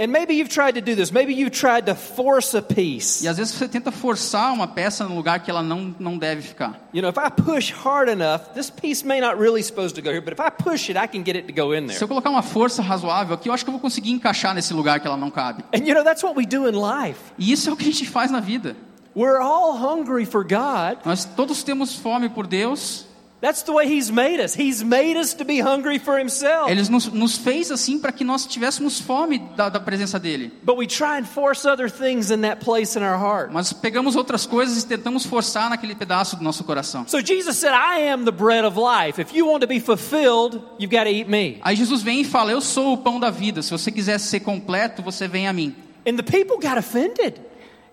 [0.00, 1.12] And maybe you've tried to do this.
[1.12, 3.22] Maybe you've tried to force a piece.
[3.22, 6.40] E às vezes você tenta forçar uma peça no lugar que ela não, não deve
[6.40, 6.88] ficar.
[6.94, 10.10] You know, if I push hard enough, this piece may not really supposed to go
[10.10, 12.04] here, but if I push it, I can get it to go in Se there.
[12.04, 15.00] eu colocar uma força razoável aqui, eu acho que eu vou conseguir encaixar nesse lugar
[15.00, 15.64] que ela não cabe.
[15.74, 17.20] And you know, that's what we do in life.
[17.36, 18.74] E isso é o que a gente faz na vida.
[19.14, 21.04] We're all hungry for God.
[21.04, 23.04] Nós todos temos fome por Deus.
[23.40, 24.54] That's the way He's made us.
[24.54, 26.70] He's made us to be hungry for Himself.
[26.70, 30.52] Ele nos, nos fez assim para que nós tivéssemos fome da, da presença dele.
[30.62, 33.50] But we try and force other things in that place in our heart.
[33.50, 37.08] Mas pegamos outras coisas e tentamos forçar naquele pedaço do nosso coração.
[37.08, 39.18] So Jesus said, I am the bread of life.
[39.18, 41.58] If you want to be fulfilled, you've got to eat me.
[41.62, 43.62] Aí Jesus vem e fala: Eu sou o pão da vida.
[43.62, 45.74] Se você quiser ser completo, você vem a mim.
[46.06, 47.40] And the people got offended.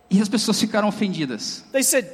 [0.10, 1.64] E as pessoas ficaram ofendidas.
[1.72, 2.08] They said,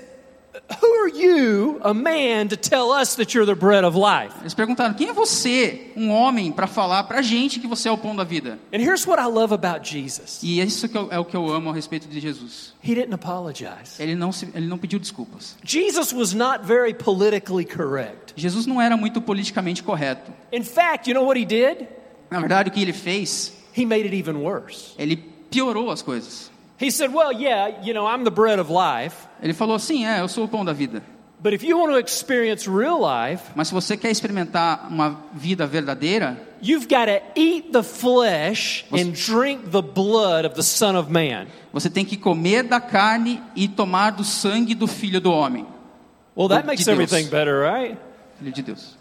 [0.81, 4.35] Who are you, a man, to tell us that you're the bread of life?
[4.41, 7.91] Eles perguntaram: Quem é você, um homem, para falar para a gente que você é
[7.91, 8.59] o pão da vida?
[8.71, 11.49] And here's what I love about Jesus E isso que eu- é o que eu
[11.51, 12.73] amo a respeito de Jesus.
[12.83, 13.95] He didn't apologize.
[13.99, 15.57] Ele não, se, ele não pediu desculpas.
[15.63, 18.33] Jesus was not very politically correct.
[18.35, 20.31] Jesus não era muito politicamente correto.
[20.51, 21.87] In fact, you know what he did?
[22.29, 24.91] Na verdade, o que ele fez, He made it even worse.
[24.99, 25.15] ele
[25.49, 26.51] piorou as coisas.
[26.81, 30.19] He said, Well, yeah, you know, I'm the bread of life, Ele falou assim: É,
[30.21, 31.01] eu sou o pão da vida.
[31.41, 35.67] but if you want to experience real life, Mas se você quer experimentar uma vida
[35.67, 41.11] verdadeira, you've got to eat the flesh and drink the blood of the Son of
[41.11, 41.47] Man.
[41.73, 45.65] você tem que comer da carne e tomar do sangue do Filho do Homem,
[46.35, 46.97] Well, that De makes Deus.
[46.97, 47.97] everything better, right?
[48.39, 48.97] Filho de Deus.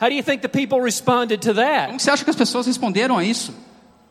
[0.00, 1.86] How do you think the people responded to that?
[1.88, 3.54] Como você acha que as pessoas responderam a isso?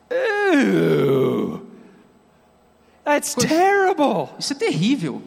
[0.10, 1.27] Ew.
[3.08, 4.30] That's terrible.
[4.38, 5.22] Isso é terrível.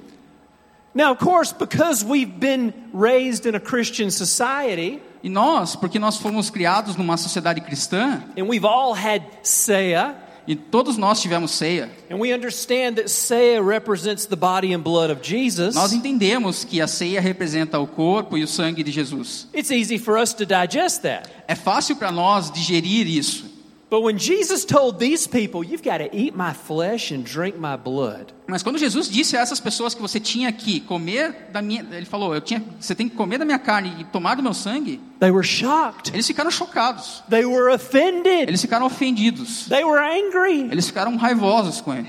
[0.94, 6.16] Now, of course, because we've been raised in a Christian society E nós, porque nós
[6.16, 10.16] fomos criados numa sociedade cristã, and we've all had Saya,
[10.46, 15.10] e todos nós tivemos ceia, and we understand that Saya represents the body and blood
[15.10, 19.46] of Jesus, nós entendemos que a ceia representa o corpo e o sangue de Jesus.
[19.52, 21.28] it's easy for us to digest that.
[21.46, 23.49] É fácil para nós digerir isso.
[23.90, 27.76] But when Jesus told these people, You've got to eat my flesh and drink my
[27.76, 31.84] blood, Mas quando Jesus disse a essas pessoas que você tinha que comer da minha,
[31.92, 34.54] ele falou, eu tinha, você tem que comer da minha carne e tomar do meu
[34.54, 36.12] sangue, they were shocked.
[36.14, 38.48] eles ficaram chocados, They were offended.
[38.48, 40.68] eles ficaram ofendidos, They were angry.
[40.70, 42.08] eles ficaram raivosos com ele.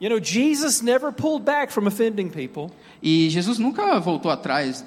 [0.00, 2.70] You know, Jesus never pulled back from offending people.
[3.02, 4.82] E Jesus nunca voltou atrás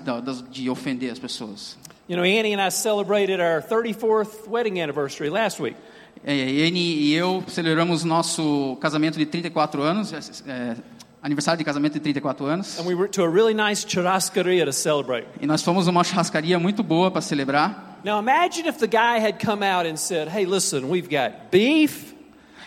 [0.51, 1.77] de ofender as pessoas.
[2.07, 5.75] You know, Annie and I celebrated our 34th wedding anniversary last week.
[6.23, 10.11] É, Ele e eu celebramos nosso casamento de 34 anos,
[10.47, 10.75] é,
[11.23, 14.73] aniversário de casamento de 34 anos, And we went to a really nice churrascaria to
[14.73, 15.27] celebrate.
[15.41, 17.99] e nós fomos numa churrascaria muito boa para celebrar.
[18.03, 22.13] Now imagine if the guy had come out and said, Hey, listen, we've got beef,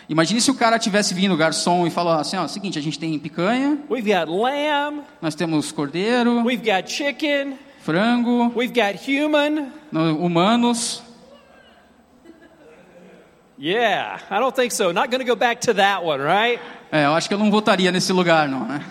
[0.09, 2.99] Imagine se o cara tivesse vindo, o garçom, e falou assim: ó, seguinte, a gente
[2.99, 9.67] tem picanha, we've got lamb, nós temos cordeiro, we've got chicken, frango, we've got human.
[9.91, 11.01] no- humanos.
[13.63, 14.91] Yeah, I don't think so.
[14.91, 16.59] Not going to go back to that one, right?
[16.91, 18.83] É, eu acho que eu não votaria nesse lugar, não, né?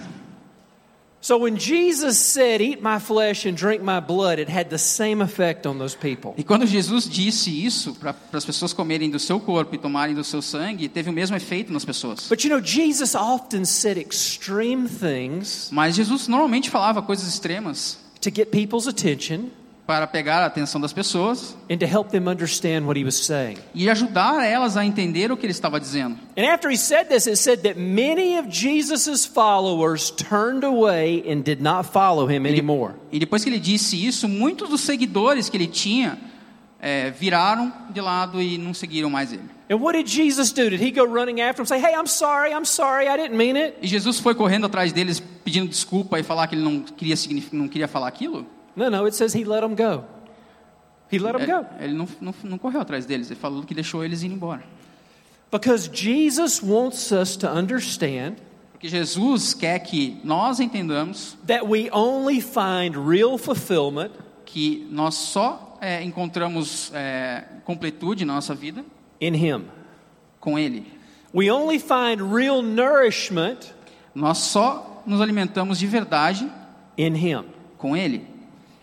[1.20, 5.22] So when Jesus said, Eat my flesh and drink my blood, it had the same
[5.22, 6.32] effect on those people.
[6.38, 10.24] E quando Jesus disse isso para as pessoas comerem do seu corpo e tomarem do
[10.24, 12.26] seu sangue, teve o mesmo efeito nas pessoas.
[12.30, 18.30] But you know, Jesus often said extreme things Mas Jesus normalmente falava coisas extremas to
[18.35, 19.50] get people's attention
[19.87, 23.59] para pegar a atenção das pessoas and to help them understand what he was saying.
[23.75, 26.16] e ajudar elas a entender o que ele estava dizendo.
[26.37, 31.42] And after he said this, it said that many of Jesus' followers turned away and
[31.42, 32.95] did not follow him anymore.
[33.11, 36.18] E depois que ele disse isso, muitos dos seguidores que ele tinha
[36.81, 39.51] é, viraram de lado e não seguiram mais ele.
[39.71, 40.71] And what did Jesus do?
[40.71, 43.57] Did he go running after him, say, Hey, I'm sorry, I'm sorry, I didn't mean
[43.57, 43.79] it?
[43.81, 47.16] E Jesus foi correndo atrás deles pedindo desculpa e falar que ele não queria,
[47.53, 48.47] não queria falar aquilo?
[48.74, 50.04] No, no, it says he let them go.
[51.11, 51.66] He let them go.
[51.78, 54.64] ele não, não, não correu atrás deles, ele falou que deixou eles ir embora.
[55.50, 58.37] Because Jesus wants us to understand
[58.72, 64.11] Porque Jesus quer que nós entendamos that we only find real fulfillment
[64.46, 68.85] que nós só é, encontramos é, completude na nossa vida
[69.20, 69.66] in him.
[70.40, 70.87] com Ele.
[71.35, 73.58] We only find real nourishment
[74.14, 76.50] Nós só nos alimentamos de verdade
[76.98, 77.44] in him.
[77.78, 78.26] com Ele.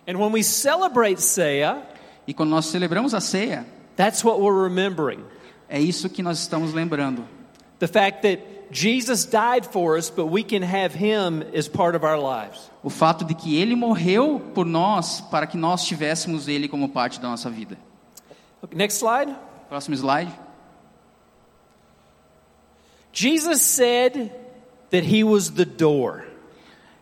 [0.10, 1.84] And when we celebrate Saya,
[2.26, 3.63] E quando nós celebramos a ceia,
[3.95, 5.24] that's what we're remembering.
[5.69, 7.24] é isso que nós estamos lembrando.
[7.78, 8.39] The fact that
[8.72, 12.72] Jesus died for us, but we can have him as part of our lives.
[12.84, 17.19] O fato de que Ele morreu por nós para que nós tivéssemos Ele como parte
[17.19, 17.78] da nossa vida.
[18.63, 19.32] Okay, next slide.
[19.69, 20.32] Próximo slide.
[23.13, 24.32] Jesus said
[24.89, 26.26] that he was the door.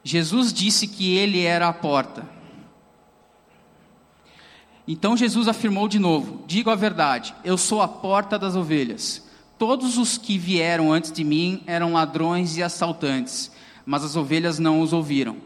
[0.04, 2.37] Jesus disse que Ele era a porta.
[4.88, 9.22] Então Jesus afirmou de novo: Digo a verdade, eu sou a porta das ovelhas.
[9.58, 13.52] Todos os que vieram antes de mim eram ladrões e assaltantes,
[13.86, 15.38] mas as ovelhas não os ouviram.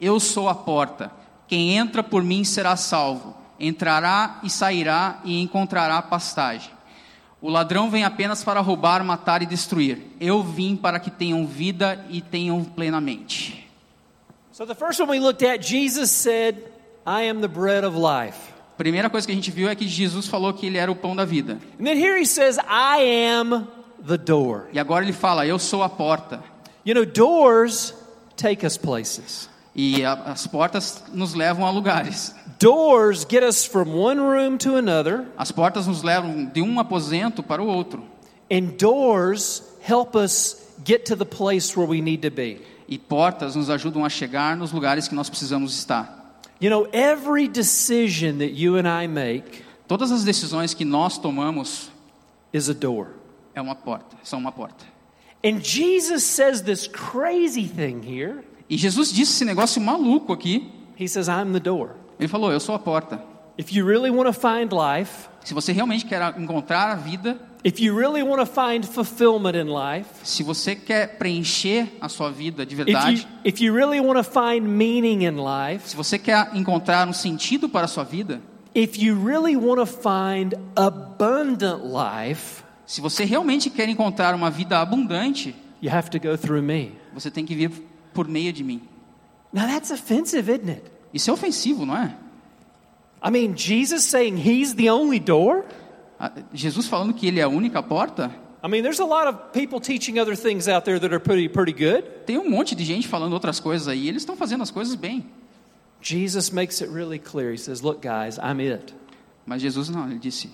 [0.00, 1.10] Eu sou a porta.
[1.46, 3.36] Quem entra por mim será salvo.
[3.58, 6.70] Entrará e sairá e encontrará pastagem.
[7.40, 9.98] O ladrão vem apenas para roubar, matar e destruir.
[10.20, 13.68] Eu vim para que tenham vida e tenham plenamente.
[14.52, 16.56] So the first one we looked at, Jesus said,
[17.06, 18.59] I am the bread of life.
[18.80, 21.14] Primeira coisa que a gente viu é que Jesus falou que ele era o pão
[21.14, 21.58] da vida.
[21.78, 23.68] And then here he says, I am
[24.08, 24.68] the door.
[24.72, 26.42] E agora ele fala: Eu sou a porta.
[26.82, 27.92] You know, doors
[28.38, 29.50] take us places.
[29.76, 32.34] E a, as portas nos levam a lugares.
[32.58, 37.42] Doors get us from one room to another, As portas nos levam de um aposento
[37.42, 38.02] para o outro.
[38.50, 42.62] and doors help us get to the place where we need to be.
[42.88, 46.19] E portas nos ajudam a chegar nos lugares que nós precisamos estar.
[46.60, 51.90] You know, every decision that you and I make Todas as decisões que nós tomamos
[52.52, 53.08] is a door.
[53.54, 54.84] é uma porta, são uma porta.
[55.44, 58.44] And Jesus says this crazy thing here.
[58.68, 60.70] E Jesus disse esse negócio maluco aqui.
[60.96, 61.96] He says, I'm the door.
[62.20, 63.20] Ele falou: Eu sou a porta.
[63.58, 67.80] If you really want to find life, Se você realmente quer encontrar a vida, if
[67.80, 72.64] you really want to find fulfillment in life, se você quer preencher a sua vida
[72.64, 77.08] de verdade, if you really want to find meaning in life, se você quer encontrar
[77.08, 78.40] um sentido para a sua vida,
[78.74, 84.78] if you really want to find abundant life, se você realmente quer encontrar uma vida
[84.78, 86.92] abundante, you have to go through me.
[87.12, 87.70] você tem que vir
[88.14, 88.80] por meio de mim.
[89.52, 90.82] Now that's offensive, isn't it?
[91.12, 92.14] Isso é ofensivo, não é?
[93.22, 95.64] I mean, Jesus saying he's the only door?
[96.20, 98.30] Ah, Jesus falando que ele é a única porta?
[98.62, 101.48] I mean, there's a lot of people teaching other things out there that are pretty
[101.48, 102.02] pretty good.
[102.26, 105.24] Tem um monte de gente falando outras coisas aí, eles estão fazendo as coisas bem.
[106.02, 107.52] Jesus makes it really clear.
[107.52, 108.94] He says, "Look, guys, I'm it."
[109.46, 110.50] Mas Jesus não, ele disse: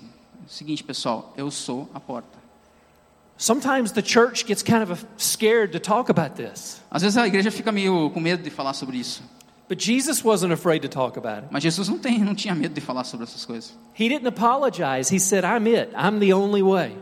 [0.46, 2.38] o seguinte, pessoal, eu sou a porta.
[3.36, 6.80] Sometimes the church gets kind of scared to talk about this.
[6.90, 9.22] Às vezes a igreja fica meio com medo de falar sobre isso.
[9.68, 11.48] But Jesus wasn't afraid to talk about it.
[11.50, 13.76] Mas Jesus não, tem, não tinha medo de falar sobre essas coisas.
[13.98, 15.12] He didn't apologize.
[15.12, 15.92] He said, I'm it.
[15.96, 16.96] I'm the only way.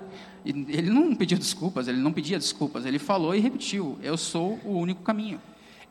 [0.44, 4.78] Ele não pediu desculpas, ele não pedia desculpas, ele falou e repetiu: Eu sou o
[4.78, 5.40] único caminho.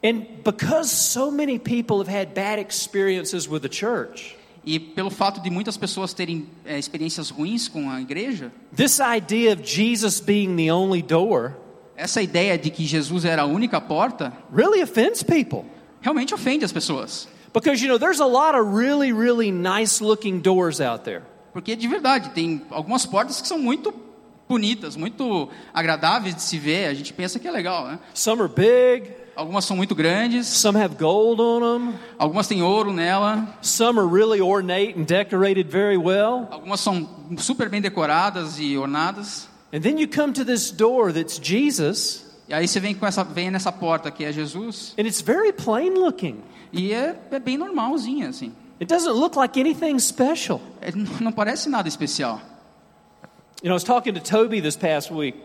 [0.03, 5.41] And because so many people have had bad experiences with the church, E pelo fato
[5.41, 10.55] de muitas pessoas terem é, experiências ruins com a igreja, this idea of Jesus being
[10.55, 11.53] the only door
[11.95, 15.65] essa ideia de que Jesus era a única porta really offends people.
[16.03, 17.27] Realmente ofende as pessoas.
[17.51, 21.23] Because, you know, there's a lot of really, really nice looking doors out there.
[21.51, 23.93] Porque de verdade, tem algumas portas que são muito
[24.47, 27.99] bonitas, muito agradáveis de se ver, a gente pensa que é legal, né?
[28.13, 32.93] Some are big, Algumas são muito grandes, some have gold on them, algumas têm ouro
[32.93, 36.47] nela, some are really ornate and decorated very well.
[36.51, 39.47] algumas são super bem decoradas e ornadas.
[39.73, 43.23] And then you come to this door that's Jesus, E aí você vem com essa
[43.23, 46.41] vem nessa porta que é Jesus and it's very plain looking.
[46.71, 48.51] e é, é bem normalzinha assim.
[48.81, 50.59] It doesn't look like anything special.
[50.81, 52.41] É, não- parece nada especial.
[53.61, 55.37] You know, I was talking to Toby this past week,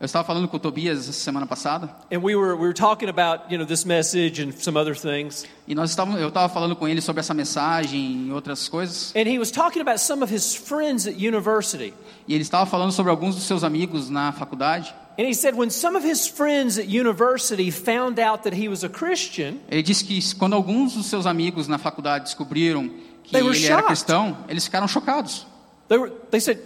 [0.00, 3.08] Eu estava falando com o Tobias essa semana passada and we were we were talking
[3.10, 5.44] about you know this message and some other things.
[5.66, 9.28] e nós estávamos, eu estava falando com ele sobre essa mensagem e outras coisas And
[9.28, 11.92] he was talking about some of his friends at university.
[12.28, 14.94] e ele estava falando sobre alguns dos seus amigos na faculdade.
[15.18, 18.84] And he said when some of his friends at university found out that he was
[18.84, 22.88] a Christian, Ele disse que quando alguns dos seus amigos na faculdade descobriram
[23.24, 23.86] que ele era shocked.
[23.86, 25.44] cristão, eles ficaram chocados.
[25.88, 26.60] they were they said,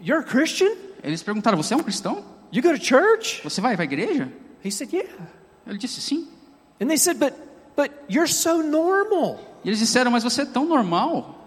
[0.00, 0.76] "You're a Christian?
[1.02, 2.24] Eles perguntaram: "Você é um cristão?
[2.52, 4.30] You go to church?" Você vai para a igreja?"
[4.64, 5.10] He said, "Yeah."
[5.66, 6.28] Ele disse: "Sim."
[6.80, 7.34] And they said, "But
[7.74, 11.45] but you're so normal." E eles disseram: "Mas você é tão normal."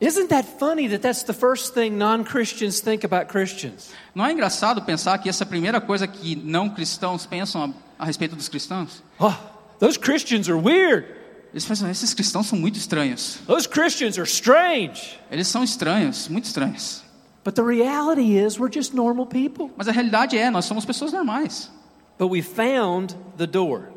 [0.00, 3.92] Isn't that funny that that's the first thing non-Christians think about Christians?
[4.14, 8.02] Não é engraçado pensar que essa é a primeira coisa que não cristãos pensam a,
[8.02, 9.02] a respeito dos cristãos?
[9.18, 9.34] Oh,
[9.78, 11.06] those Christians are weird.
[11.52, 15.18] Eles pensam: "Esses cristãos são muito estranhos." Those Christians are strange.
[15.30, 17.02] Eles são estranhos, muito estranhos.
[17.44, 19.70] But the reality is we're just normal people.
[19.76, 21.70] Mas a realidade é, nós somos pessoas normais.
[22.18, 23.90] But we found the door.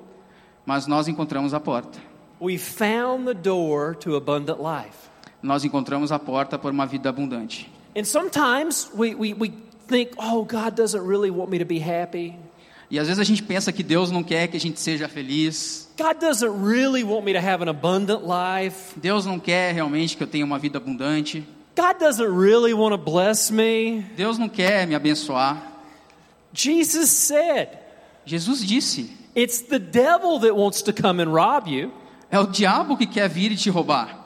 [0.65, 1.97] Mas nós encontramos a porta.
[2.41, 5.12] We found the door to abundant life.
[5.43, 7.69] Nós encontramos a porta por uma vida abundante.
[7.95, 9.53] And sometimes we, we, we
[9.87, 12.35] think, oh, God doesn't really want me to be happy.
[12.89, 15.89] E às vezes a gente pensa que Deus não quer que a gente seja feliz.
[15.97, 18.93] God doesn't really want me to have an abundant life.
[18.95, 21.43] Deus não quer realmente que eu tenha uma vida abundante.
[21.75, 24.05] God doesn't really want to bless me.
[24.15, 25.71] Deus não quer me abençoar.
[26.53, 27.69] Jesus said,
[28.25, 31.91] Jesus disse: it's the devil that wants to come and rob you.
[32.29, 34.22] é o diabo que quer vir e te roubar.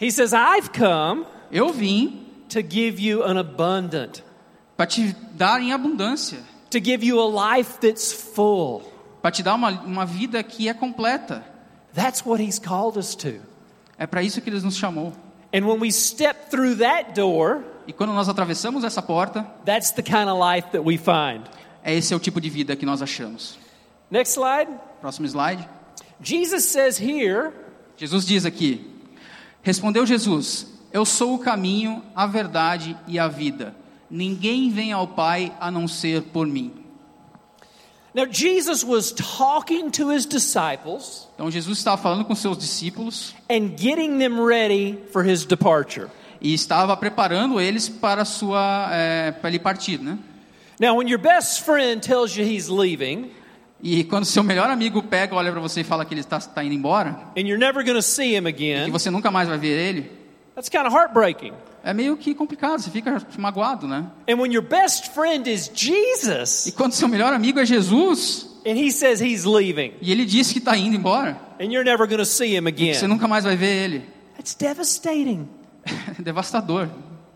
[0.00, 4.22] He says, I've come Eu vim to give you an abundant,
[4.76, 6.38] para te dar em abundância,
[6.70, 8.82] to give you a life that's full.
[9.22, 11.44] para te dar uma, uma vida que é completa.
[11.94, 13.40] That's what He's called us to.
[13.96, 15.12] É para isso que Ele nos chamou.
[15.54, 20.02] And when we step through that door, E quando nós atravessamos essa porta, that's the
[20.02, 21.44] kind of life that we find.
[21.84, 23.56] é esse é o tipo de vida que nós achamos.
[24.10, 24.70] Next slide.
[25.00, 25.68] Próximo slide.
[26.20, 27.52] Jesus says here,
[27.96, 28.90] Jesus diz aqui:
[29.64, 33.74] Respondeu Jesus: Eu sou o caminho, a verdade e a vida.
[34.08, 36.70] Ninguém vem ao Pai a não ser por mim.
[38.14, 43.76] now Jesus was talking to his disciples Então Jesus estava falando com seus discípulos and
[43.76, 46.08] getting them ready for his departure.
[46.40, 50.16] e estava preparando eles para sua é, para ele partir, né?
[50.78, 53.30] Now, when your best friend tells you he's leaving
[53.86, 56.64] E quando seu melhor amigo pega, olha para você e fala que ele está, está
[56.64, 60.10] indo embora, him que você nunca mais vai ver ele,
[60.54, 61.52] that's kind of heartbreaking.
[61.84, 64.06] é meio que complicado, você fica magoado, né?
[64.26, 68.70] And when your best friend is E Jesus quando seu melhor amigo é Jesus and
[68.70, 72.56] he says he's leaving e ele diz que está indo embora, and you're never see
[72.56, 74.02] him você again, nunca mais vai ver ele,
[74.38, 75.46] that's devastating.
[76.18, 76.88] é devastador.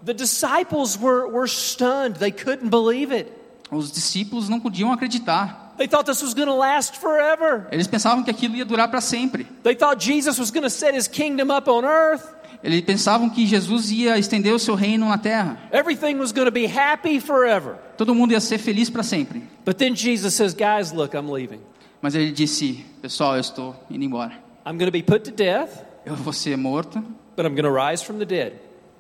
[0.02, 2.18] The disciples were, were stunned.
[2.18, 3.30] They couldn't believe it.
[3.70, 5.67] Os discípulos não podiam acreditar.
[5.78, 7.68] They thought this was going to last forever.
[7.70, 9.46] Eles pensavam que aquilo ia durar para sempre.
[9.62, 12.34] They thought Jesus was going to set his kingdom up on earth.
[12.62, 15.56] Eles pensavam que Jesus ia estender o seu reino na terra.
[15.72, 17.78] Everything was going to be happy forever.
[17.96, 19.42] Todo mundo ia ser feliz para sempre.
[19.64, 21.60] But then Jesus says, Guys, look, I'm leaving.
[22.02, 24.32] Mas ele disse: Pessoal, eu estou indo embora.
[24.66, 26.98] I'm going to be put to death, Eu vou ser morto,
[27.36, 28.54] but I'm going to rise from the dead.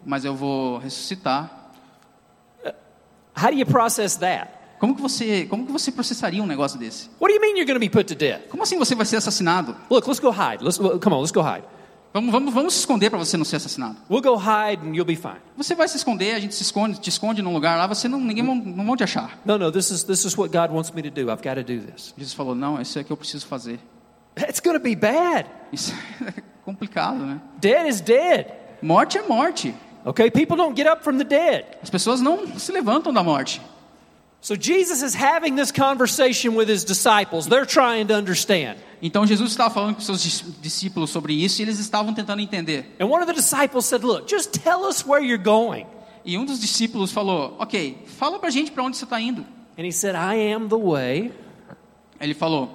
[0.06, 1.50] mas eu vou ressuscitar.
[3.34, 4.57] How do you process that?
[4.78, 7.10] Como que você, como que você processaria um negócio desse?
[7.20, 8.48] What do you mean you're going to be put to death?
[8.48, 9.76] Como assim você vai ser assassinado?
[9.90, 10.62] Look, let's go hide.
[10.62, 11.64] Let's well, come on, let's go hide.
[12.12, 13.96] Vamos, vamos, vamos se esconder para você não ser assassinado.
[14.10, 15.40] We'll go hide and you'll be fine.
[15.56, 18.18] Você vai se esconder, a gente se esconde, te esconde num lugar lá, você não,
[18.18, 19.38] ninguém vão, não vão te achar.
[19.44, 21.30] No, no, this is this is what God wants me to do.
[21.30, 22.14] I've got to do this.
[22.16, 23.78] Jesus falou: Não, isso é que eu preciso fazer.
[24.38, 25.46] It's going to be bad.
[25.72, 25.92] Isso
[26.24, 27.40] é complicado, né?
[27.60, 28.46] Dead is dead.
[28.80, 29.74] Morte é morte.
[30.04, 31.64] Okay, people don't get up from the dead.
[31.82, 33.60] As pessoas não se levantam da morte.
[34.40, 37.46] So Jesus is having this conversation with his disciples.
[37.48, 38.78] They're trying to understand.
[39.02, 42.86] Então Jesus estava falando com seus dis- discípulos sobre isso e eles estavam tentando entender.
[43.00, 45.86] And one of the disciples said, Look, just tell us where you're going.
[46.24, 49.44] E um dos discípulos falou: Ok, fala pra gente para onde você está indo.
[49.76, 51.32] And he said, I am the way,
[52.20, 52.70] Ele falou: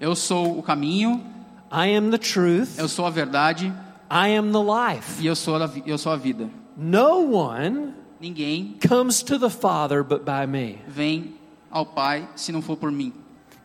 [0.00, 1.24] Eu sou o caminho,
[1.72, 3.72] I am the truth, eu sou a verdade
[4.10, 5.22] I am the life.
[5.22, 6.48] e eu sou a, eu sou a vida.
[6.76, 10.78] No one Ninguém comes to the Father but by me.
[10.88, 11.34] vem
[11.70, 13.12] ao Pai se não for por mim.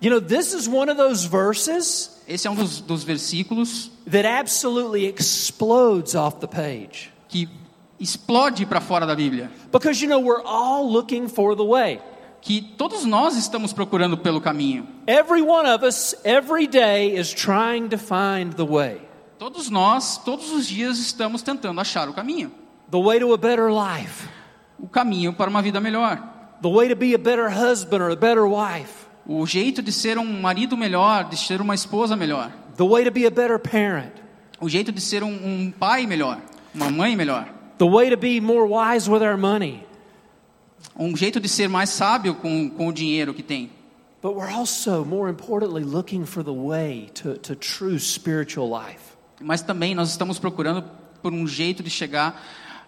[0.02, 4.26] You know, this is one of those verses Esse é um dos, dos versículos that
[4.26, 7.12] absolutely explodes off the page.
[7.30, 7.48] que
[8.00, 9.50] explode para fora da Bíblia.
[9.72, 12.00] Because, you know, we're all looking for the way.
[12.42, 14.86] Que todos nós estamos procurando pelo caminho.
[15.08, 19.02] Every one of us, every day, is trying to find the way.
[19.40, 22.52] Todos nós, todos os dias, estamos tentando achar o caminho.
[22.92, 24.28] The way to a better life.
[24.84, 26.18] O caminho para uma vida melhor.
[26.62, 29.08] The way to be a better husband or a better wife.
[29.26, 32.52] O jeito de ser um marido melhor, de ser uma esposa melhor.
[32.76, 34.12] The way to be a better parent.
[34.60, 36.38] O jeito de ser um, um pai melhor,
[36.76, 37.48] uma mãe melhor.
[37.78, 39.86] The way to be more wise with our money.
[41.00, 43.72] Um jeito de ser mais sábio com, com o dinheiro que tem.
[44.22, 49.16] But we're also, more importantly, looking for the way to, to true spiritual life.
[49.42, 50.84] Mas também nós estamos procurando
[51.22, 52.44] por um jeito de chegar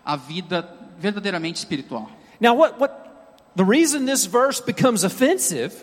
[0.06, 0.62] à vida
[1.00, 2.10] verdadeiramente espiritual.
[2.40, 2.92] Now, what, what
[3.56, 5.74] the reason this verse becomes offensive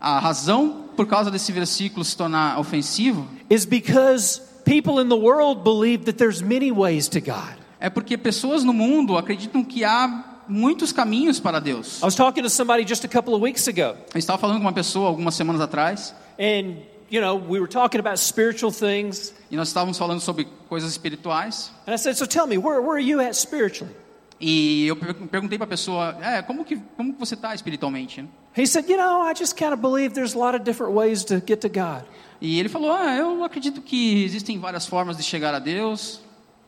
[0.00, 5.64] A razão por causa desse versículo se tornar ofensivo is because people in the world
[5.64, 7.56] believe that there's many ways to God.
[7.80, 12.00] é porque pessoas no mundo acreditam que há muitos caminhos para Deus.
[12.00, 14.62] I was talking to somebody just a couple of weeks ago, Eu estava falando com
[14.62, 16.76] uma pessoa algumas semanas atrás and
[17.10, 21.72] you know, we were talking about spiritual things, e nós estávamos falando sobre coisas espirituais
[21.88, 23.92] and I said, "So tell me, where where are you at spiritually?"
[24.40, 28.24] E eu per- perguntei para a pessoa, é, como que como que você está espiritualmente?
[28.56, 31.24] He said, "You know, I just kind of believe there's a lot of different ways
[31.24, 32.04] to get to God.
[32.40, 36.20] E ele falou, ah, eu acredito que existem várias formas de chegar a Deus.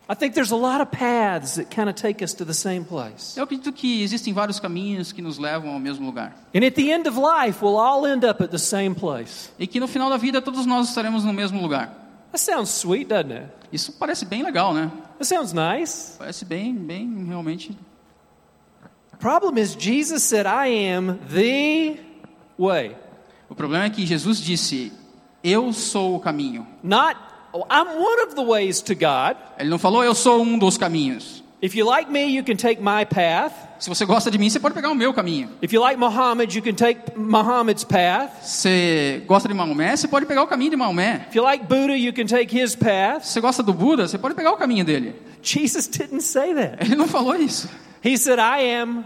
[0.09, 2.83] I think there's a lot of paths that kind of take us to the same
[2.85, 3.37] place.
[3.37, 6.35] Eu acredito que existem vários caminhos que nos levam ao mesmo lugar.
[6.53, 9.69] And at the end of life, we'll all end up at the same place." E
[9.69, 12.10] que no final da vida todos nós estaremos no mesmo lugar.
[12.33, 13.49] That sounds sweet, doesn't it?
[13.73, 14.91] Isso parece bem legal, né?
[15.19, 16.17] That sounds nice.
[16.19, 17.77] Parece bem, bem realmente.
[19.19, 21.99] Problem is, Jesus said, I am the
[22.59, 22.97] way.
[23.49, 24.93] O problema é que Jesus disse:
[25.43, 26.67] Eu sou o caminho.
[26.83, 27.17] Not,
[27.53, 29.37] oh, I'm one of the ways to God.
[29.59, 31.40] Ele não falou: Eu sou um dos caminhos.
[31.63, 33.53] If you like me, you can take my path.
[33.79, 35.51] Se você gosta de mim, você pode pegar o meu caminho.
[35.61, 38.31] If you like Muhammad, you can take Muhammad's path.
[38.43, 41.27] Você gosta de Maomé, você pode pegar o caminho de Maomé.
[41.29, 43.25] If you like Buddha, you can take his path.
[43.25, 45.15] Se você gosta do Buda, você pode pegar o caminho dele.
[45.43, 46.83] Jesus didn't say that.
[46.83, 47.69] Ele não falou isso.
[48.03, 49.05] He said, I am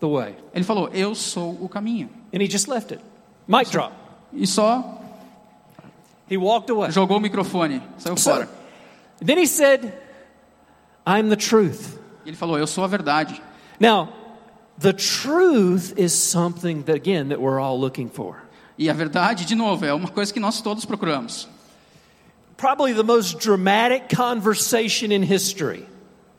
[0.00, 0.34] the way.
[0.54, 2.08] Ele falou, eu sou o caminho.
[2.34, 3.02] And he just left it.
[3.46, 3.92] Mic drop.
[4.32, 4.98] E só
[6.30, 6.90] He walked away.
[6.90, 8.48] jogou o microfone, saiu fora.
[9.24, 9.92] Then he said,
[11.06, 11.98] I'm the truth.
[12.24, 13.40] Ele falou, eu sou a verdade.
[13.78, 14.08] Now,
[14.78, 18.42] the truth is something that, again, that we're all looking for.
[18.78, 21.48] E a verdade, de novo, é uma coisa que nós todos procuramos.
[22.56, 25.86] Probably the most dramatic conversation in history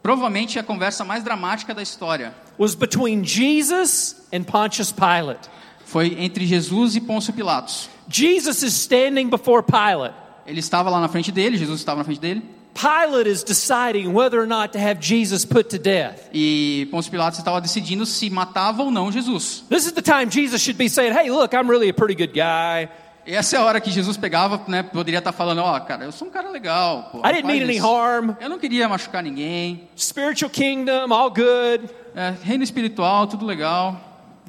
[0.07, 5.49] Provavelmente a conversa mais dramática da história was between Jesus and Pontius Pilate.
[5.84, 7.89] foi entre Jesus e Pôncio Pilatos.
[8.07, 10.15] Jesus is standing before Pilate.
[10.45, 12.41] Ele estava lá na frente dele, Jesus estava na frente dele,
[12.80, 16.30] Pilate is deciding whether or not to have Jesus put to death.
[16.32, 19.63] e Pôncio Pilatos estava decidindo se matava ou não Jesus.
[19.67, 22.34] This is the time Jesus should be saying, Hey, look, I'm really a pretty good
[22.34, 22.89] guy.
[23.25, 26.30] Essa é a hora que Jesus pegava, né, poderia estar falando, ó, cara, eu sou
[26.30, 27.17] um cara legal, pô.
[27.28, 28.36] I didn't mean any harm.
[28.39, 29.89] Eu não queria machucar ninguém.
[29.97, 31.89] Spiritual kingdom, all good.
[32.15, 33.99] É, reino espiritual, tudo legal.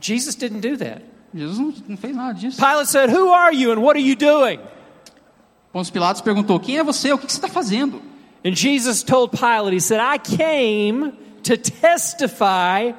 [0.00, 1.02] Jesus didn't do that.
[1.34, 2.56] Jesus não, não fez nada disso.
[2.58, 4.60] Pilate said, Who are you and what are you doing?
[5.72, 7.12] Pôncio Pilatos perguntou: Quem é você?
[7.12, 8.00] O que que você está fazendo?
[8.44, 11.12] And Jesus told Pilate, He said, I came
[11.42, 12.92] to testify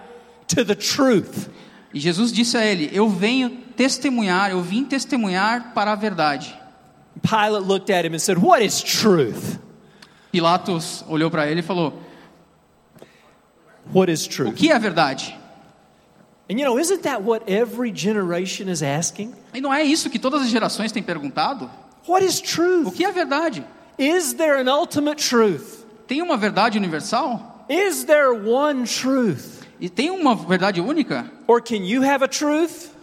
[0.49, 1.49] to the truth.
[1.93, 6.53] E Jesus disse a ele: Eu venho testemunhar, eu vim testemunhar para a verdade.
[7.21, 9.57] Pilate looked at him and said, What is truth?
[10.31, 11.93] Pilatos olhou para ele e falou:
[13.93, 14.55] What is O truth?
[14.55, 15.35] que é a verdade?
[16.51, 19.33] And you know, isn't that what every generation is asking?
[19.53, 21.69] E não é isso que todas as gerações têm perguntado?
[22.07, 22.93] What is O truth?
[22.95, 23.65] que é a verdade?
[23.99, 25.85] Is there an ultimate truth?
[26.07, 27.65] Tem uma verdade universal?
[27.69, 29.67] Is there one truth?
[29.79, 31.29] E tem uma verdade única?
[31.45, 32.95] Or can you have a truth?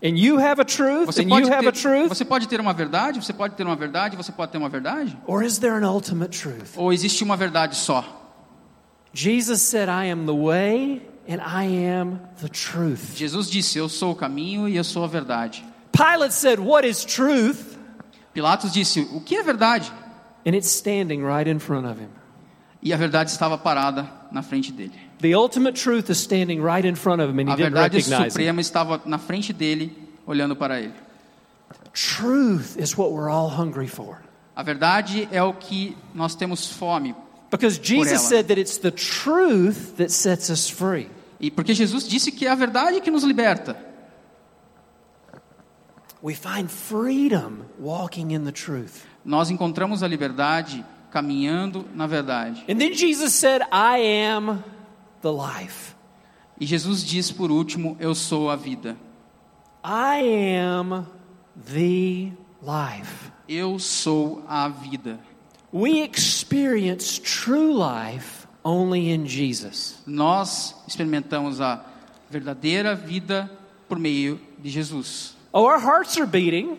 [0.00, 1.06] And you have a truth?
[1.06, 2.08] Você And you have a truth?
[2.08, 5.18] você pode ter uma verdade, você pode ter uma verdade, você pode ter uma verdade?
[5.26, 6.76] Or is there an ultimate truth?
[6.76, 8.04] Ou existe uma verdade só?
[9.12, 13.16] Jesus said, I am the way and I am the truth.
[13.16, 15.64] Jesus disse: Eu sou o caminho e eu sou a verdade.
[15.90, 17.76] Pilate said, What is truth?
[18.32, 19.92] Pilatos disse: O que é verdade?
[20.48, 22.08] And it's standing right in front of him.
[22.82, 24.92] E a verdade estava parada na frente dele.
[25.20, 27.94] The ultimate truth is standing right in front of him, and he A didn't verdade
[27.96, 28.32] recognize it.
[28.32, 29.92] suprema estava na frente dele,
[30.26, 30.94] olhando para ele.
[31.92, 34.22] Truth is what we're all hungry for.
[34.56, 37.14] A verdade é o que nós temos fome.
[37.50, 41.10] Because Jesus said that it's the truth that sets us free.
[41.38, 43.76] E porque Jesus disse que é a verdade que nos liberta.
[46.22, 49.04] We find freedom walking in the truth.
[49.28, 52.64] Nós encontramos a liberdade caminhando na verdade.
[52.66, 54.64] And then Jesus said, I am
[55.20, 55.94] the life.
[56.58, 58.96] E Jesus diz por último: Eu sou a vida.
[59.84, 61.06] I am
[61.54, 63.30] the life.
[63.46, 65.20] Eu sou a vida.
[65.74, 70.02] We experience true life only in Jesus.
[70.06, 71.84] Nós experimentamos a
[72.30, 73.50] verdadeira vida
[73.86, 75.36] por meio de Jesus.
[75.52, 76.78] Oh, our hearts are beating.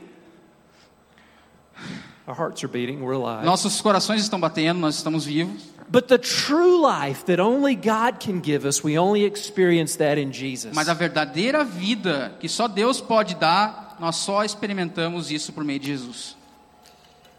[2.30, 3.02] Our hearts are beating.
[3.02, 3.44] We're alive.
[3.44, 5.64] Nossos corações estão batendo, nós estamos vivos.
[5.90, 10.32] But the true life that only God can give us, we only experience that in
[10.32, 10.72] Jesus.
[10.76, 15.80] Mas a verdadeira vida que só Deus pode dar, nós só experimentamos isso por meio
[15.80, 16.38] de Jesus.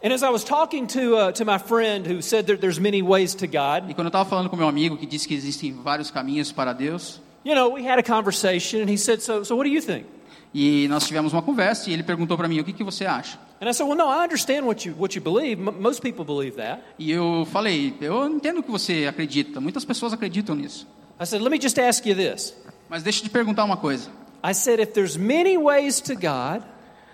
[0.03, 3.01] And as I was talking to, uh, to my friend who said that there's many
[3.01, 5.71] ways to God, E quando eu estava falando com meu amigo que disse que existem
[5.71, 9.55] vários caminhos para Deus, you know, we had a conversation and he said, So, so
[9.55, 10.05] what do you think?
[10.53, 13.39] E nós tivemos uma conversa e ele perguntou para mim o que, que você acha.
[13.61, 15.61] And I said, Well, no, I understand what you, what you believe.
[15.61, 16.81] M- most people believe that.
[16.97, 20.87] E eu falei, eu entendo o que você acredita, muitas pessoas acreditam nisso.
[21.19, 22.55] I said, Let me just ask you this.
[22.89, 24.09] Mas deixa eu te perguntar uma coisa.
[24.43, 26.63] I said, If there's many ways to God,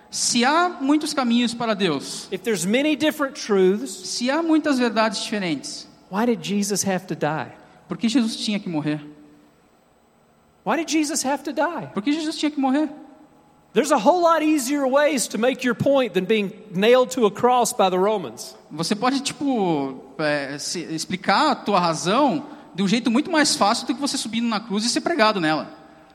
[0.10, 5.22] Se há muitos caminhos para Deus, if there's many different truths, se há muitas verdades
[5.22, 7.52] diferentes, why did Jesus have to die?
[7.90, 9.02] por que Jesus tinha que morrer?
[10.66, 11.88] Why did Jesus have to die?
[11.94, 12.90] Por que Jesus tinha que morrer?
[13.74, 17.32] There's a whole lot easier ways to make your point than being nailed to a
[17.32, 18.56] cross by the Romans.
[18.72, 22.44] Você pode, tipo, é, se- explicar a tua razão
[22.74, 25.40] de um jeito muito mais fácil do que você subindo na cruz e ser pregado
[25.40, 25.70] nela.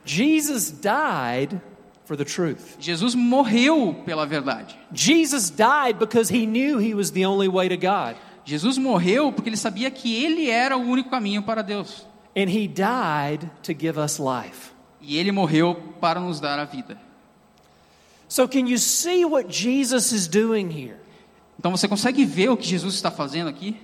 [0.05, 1.61] Jesus died
[2.05, 2.77] for the truth.
[2.81, 4.77] Jesus morreu pela verdade.
[4.93, 8.17] Jesus died because he knew he was the only way to God.
[8.45, 12.05] Jesus morreu porque ele sabia que ele era o único caminho para Deus.
[12.37, 14.73] And he died to give us life.
[15.01, 16.99] E ele morreu para nos dar a vida.
[18.33, 20.97] So, can you see what Jesus is doing here?
[21.59, 23.77] Então você consegue ver o que Jesus está fazendo aqui?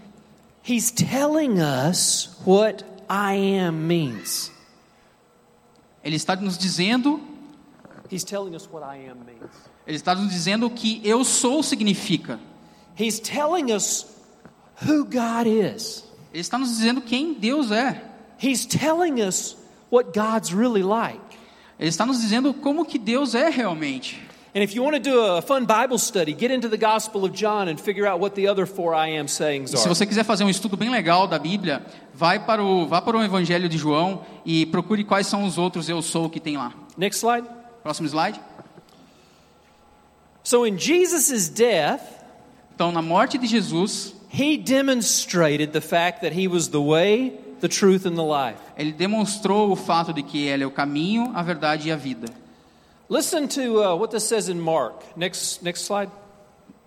[0.67, 4.51] He's telling us what I am means.
[6.03, 7.21] Ele está nos dizendo,
[8.11, 9.53] He's telling us what I am means.
[9.87, 12.41] ele está nos dizendo o que eu sou significa.
[12.99, 14.07] He's telling us
[14.83, 16.05] who God is.
[16.33, 18.03] Ele está nos dizendo quem Deus é.
[18.43, 19.59] He's telling us
[19.93, 21.21] what God's really like.
[21.79, 24.27] Ele está nos dizendo como que Deus é realmente.
[24.55, 27.35] And if you want to do a fun Bible study, get into the Gospel of
[27.35, 29.95] John and figure out what the other four I am sayings E se are.
[29.95, 31.85] você quiser fazer um estudo bem legal da Bíblia,
[32.15, 35.89] vai para o vá para o Evangelho de João e procure quais são os outros
[35.89, 36.73] eu sou que tem lá.
[36.97, 37.47] Next slide.
[37.83, 38.41] Próximo slide.
[40.43, 42.01] So in Jesus' death,
[42.75, 47.67] Então, na morte de Jesus, he demonstrated the fact that he was the way, the
[47.69, 48.59] truth, and the life.
[48.77, 52.29] ele demonstrou o fato de que ele é o caminho, a verdade e a vida.
[53.09, 55.03] Listen to uh, what this says in Mark.
[55.17, 56.11] Next, next slide.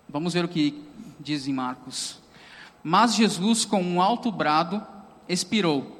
[0.08, 0.80] Vamos ver o que
[1.18, 2.18] diz em Marcos.
[2.82, 4.84] Mas Jesus, com um alto brado,
[5.28, 5.96] expirou,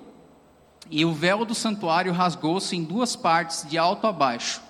[0.90, 4.60] e o véu do santuário rasgou-se em duas partes, de alto a baixo.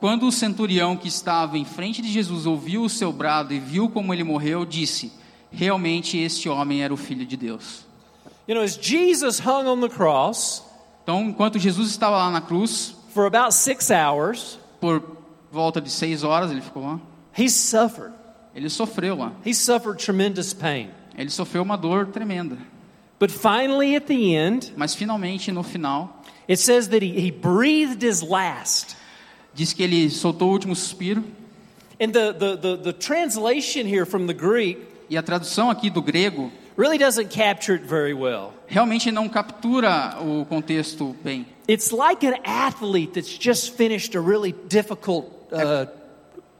[0.00, 3.88] Quando o centurião que estava em frente de Jesus ouviu o seu brado e viu
[3.88, 5.12] como ele morreu, disse:
[5.50, 7.86] Realmente este homem era o filho de Deus.
[8.46, 10.62] You know, as Jesus hung on the cross
[11.04, 15.02] Então, enquanto Jesus estava lá na cruz, for about six hours, por
[15.50, 17.00] volta de seis horas, ele ficou lá.
[17.32, 18.12] he suffered.
[18.54, 19.32] Ele sofreu lá.
[19.44, 20.90] He suffered tremendous pain.
[21.16, 22.58] Ele sofreu uma dor tremenda.
[23.18, 28.02] But finally, at the end, Mas finalmente, no final, it says that he, he breathed
[28.02, 28.96] his last.
[29.54, 31.24] diz que ele soltou o último suspiro.
[31.98, 34.78] And the, the, the, the translation here from the Greek
[35.08, 38.52] E a tradução aqui do grego really doesn't capture it very well.
[38.66, 41.46] realmente não captura o contexto bem.
[41.68, 45.86] It's like an athlete that's just finished a really difficult uh,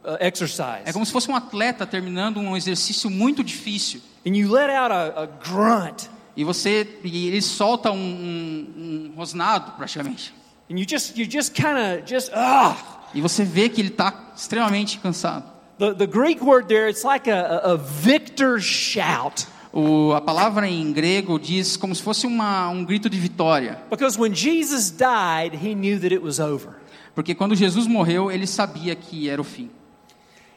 [0.05, 0.83] uh, exercise.
[0.87, 4.01] É como se fosse um atleta terminando um exercício muito difícil.
[4.27, 9.15] And you let out a, a grunt, E você e ele solta um, um, um
[9.17, 10.35] rosnado praticamente.
[10.71, 12.77] and you just you just kind of just ah.
[13.15, 15.45] E você vê que ele está extremamente cansado.
[15.79, 19.47] The, the Greek word there, it's like a, a, a victor's shout.
[19.77, 23.83] O, a palavra em grego diz como se fosse uma, um grito de vitória.
[23.91, 26.77] Because when Jesus died, he knew that it was over.
[27.13, 29.69] Porque quando Jesus morreu, ele sabia que era o fim.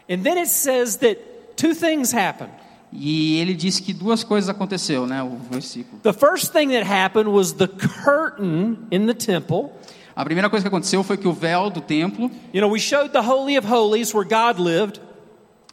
[0.07, 1.19] And then it says that
[1.55, 2.51] two things happened.
[2.93, 5.99] E ele disse que duas coisas aconteceu, né, o versículo.
[6.03, 9.71] The first thing that happened was the curtain in the temple.
[10.15, 13.11] A primeira coisa que aconteceu foi que o véu do templo, You know, we showed
[13.13, 15.01] the Holy of Holies where God lived.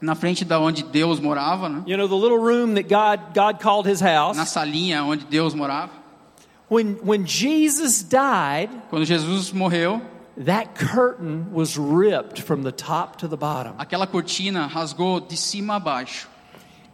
[0.04, 3.58] Na frente da onde Deus morava, né, You know, the little room that God, God
[3.60, 4.36] called his house.
[4.36, 5.90] na salinha onde Deus morava,
[6.68, 10.00] When, when Jesus died, quando Jesus morreu,
[10.36, 13.74] that curtain was ripped from the top to the bottom.
[13.78, 16.26] aquela cortina rasgou de cima a baixo.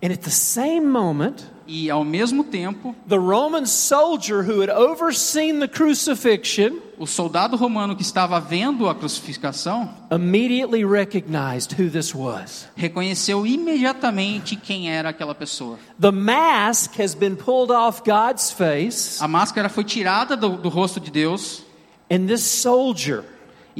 [0.02, 5.60] And at the same moment, E ao mesmo tempo, the Roman soldier who had overseen
[5.60, 12.66] the crucifixion o soldado romano que estava vendo a crucificação immediately recognized who this was.
[12.74, 15.78] reconheceu imediatamente quem era aquela pessoa.
[16.00, 20.98] The mask has been pulled off God's face, A máscara foi tirada do, do rosto
[20.98, 21.62] de Deus
[22.10, 23.24] and this soldier,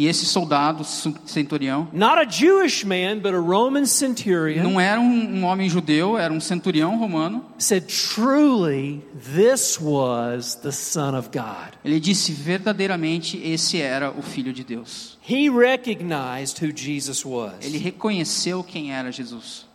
[0.00, 0.82] e esse soldado
[1.26, 6.16] centurião not a Jewish man, but a Roman centurion, não era um, um homem judeu,
[6.16, 7.44] era um centurião romano.
[7.58, 9.02] said, Truly,
[9.34, 11.74] this was the Son of God.
[11.84, 15.18] Ele disse verdadeiramente esse era o filho de Deus.
[15.28, 17.52] He recognized who Jesus was.
[17.60, 19.66] Ele reconheceu quem era Jesus.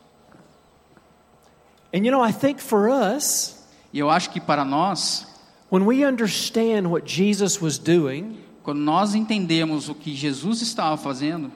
[1.94, 3.64] And you know, I think for us,
[3.94, 5.28] E eu acho que para nós,
[5.72, 11.52] when we understand what Jesus was doing, quando nós entendemos o que Jesus estava fazendo,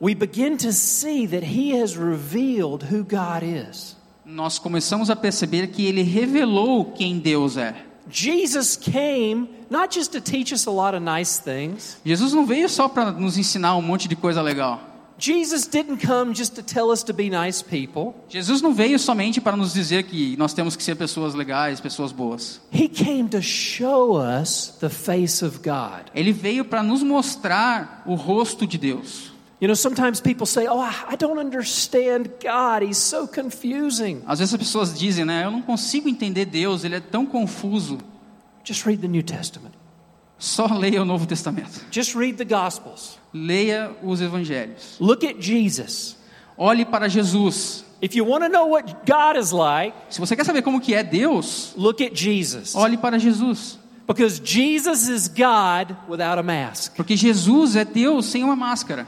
[0.00, 3.96] we begin to see that He has revealed who God is.
[4.24, 7.74] nós começamos a perceber que ele revelou quem Deus é.
[8.08, 11.98] Jesus came not just to teach us a lot of nice things.
[12.04, 14.80] Jesus não veio só para nos ensinar um monte de coisa legal.
[15.22, 18.12] Jesus didn't come just to tell us to be nice people.
[18.28, 22.10] Jesus não veio somente para nos dizer que nós temos que ser pessoas legais, pessoas
[22.10, 22.60] boas.
[22.72, 26.10] He came to show us the face of God.
[26.12, 29.30] Ele veio para nos mostrar o rosto de Deus.
[29.60, 32.82] You know, sometimes people say, Oh, I don't understand God.
[32.82, 34.22] He's so confusing.
[34.26, 35.44] Às vezes as pessoas dizem, né?
[35.44, 37.98] Eu não consigo entender Deus, ele é tão confuso.
[38.64, 39.70] Just read the New Testament,
[40.42, 41.84] Só leia o Novo Testamento.
[41.92, 43.16] just read the Gospels.
[43.32, 44.96] Leia os evangelhos.
[44.98, 46.16] Look at Jesus.
[46.58, 47.84] Olhe para Jesus.
[48.02, 50.94] If you want to know what God is like, Se você quer saber como que
[50.94, 52.74] é Deus, look at Jesus.
[52.74, 53.78] olhe para Jesus.
[54.04, 56.96] Because Jesus is God without a mask.
[56.96, 59.06] Porque Jesus é Deus sem uma máscara.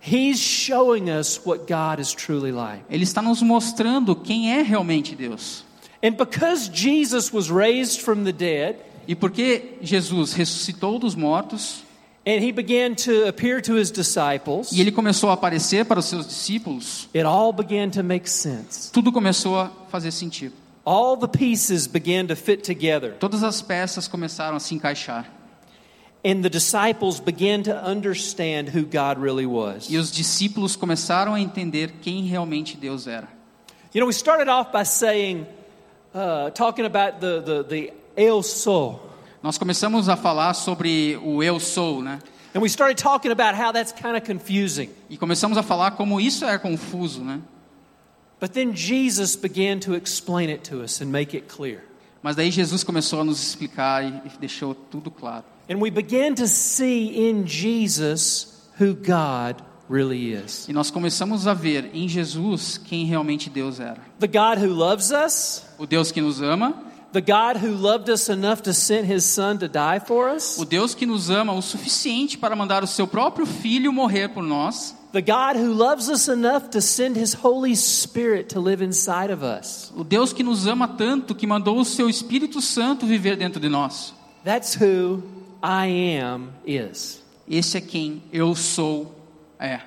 [0.00, 2.82] He's showing us what God is truly like.
[2.90, 5.64] Ele está nos mostrando quem é realmente Deus.
[6.02, 8.76] And because Jesus was raised from the dead,
[9.06, 11.82] E porque Jesus ressuscitou dos mortos
[12.26, 16.06] and he began to appear to his disciples, e ele começou a aparecer para os
[16.06, 18.90] seus discípulos, it all began to make sense.
[18.90, 20.54] tudo começou a fazer sentido.
[20.86, 25.30] All the pieces began to fit together, Todas as peças começaram a se encaixar.
[26.24, 29.90] and the disciples began to understand who God really was.
[29.90, 33.28] E os discípulos começaram a entender quem realmente Deus era.
[33.92, 35.46] You know, we started off by saying,
[36.14, 39.10] uh, talking about the, the, the El Sol.
[39.42, 42.18] Nós começamos a falar sobre o eu sou, né?
[42.54, 44.88] And we started talking about how that's kind of confusing.
[45.10, 47.40] E começamos a falar como isso é confuso, né?
[48.40, 51.82] But then Jesus began to explain it to us and make it clear.
[52.22, 55.44] Mas daí Jesus começou a nos explicar e e deixou tudo claro.
[55.68, 60.68] And we began to see in Jesus who God really is.
[60.68, 64.00] E nós começamos a ver em Jesus quem realmente Deus era.
[64.20, 66.74] The God who loves us, O Deus que nos ama,
[67.14, 70.64] the God who loved us enough to send his son to die for us, o
[70.64, 74.94] Deus que nos ama o suficiente para mandar o seu próprio filho morrer por nós,
[75.12, 79.44] the God who loves us enough to send his Holy Spirit to live inside of
[79.44, 79.92] us.
[79.96, 83.68] o Deus que nos ama tanto que mandou o seu Espírito Santo viver dentro de
[83.68, 84.12] nós.
[84.44, 85.22] That's who
[85.62, 87.22] I am is.
[87.48, 89.14] Esse é quem eu sou
[89.58, 89.80] é.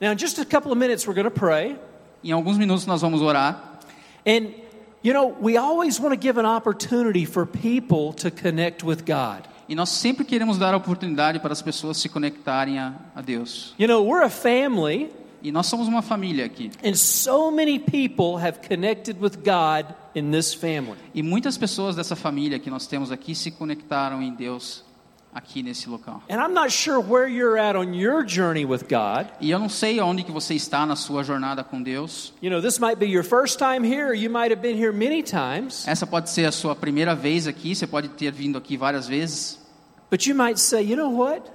[0.00, 1.76] Now, in just a couple of minutes, we're going to pray.
[2.24, 3.80] Em alguns minutos nós vamos orar.
[4.26, 4.61] And,
[5.02, 9.42] you know, we always want to give an opportunity for people to connect with God.
[9.68, 13.74] E nós sempre queremos dar a oportunidade para as pessoas se conectarem a, a Deus.
[13.78, 15.10] You know, we're a family,
[15.42, 16.70] E nós somos uma família aqui.
[16.84, 20.96] and so many people have connected with God in this family.
[21.14, 24.84] E muitas pessoas dessa família que nós temos aqui se conectaram em Deus
[25.32, 26.22] aqui nesse local.
[26.28, 29.28] And I'm not sure where you're at on your journey with God.
[29.40, 32.32] E eu não sei onde que você está na sua jornada com Deus.
[32.42, 34.92] You know, this might be your first time here, or you might have been here
[34.92, 35.86] many times.
[35.86, 39.58] Essa pode ser a sua primeira vez aqui, você pode ter vindo aqui várias vezes.
[40.10, 41.50] But you might say, you know what?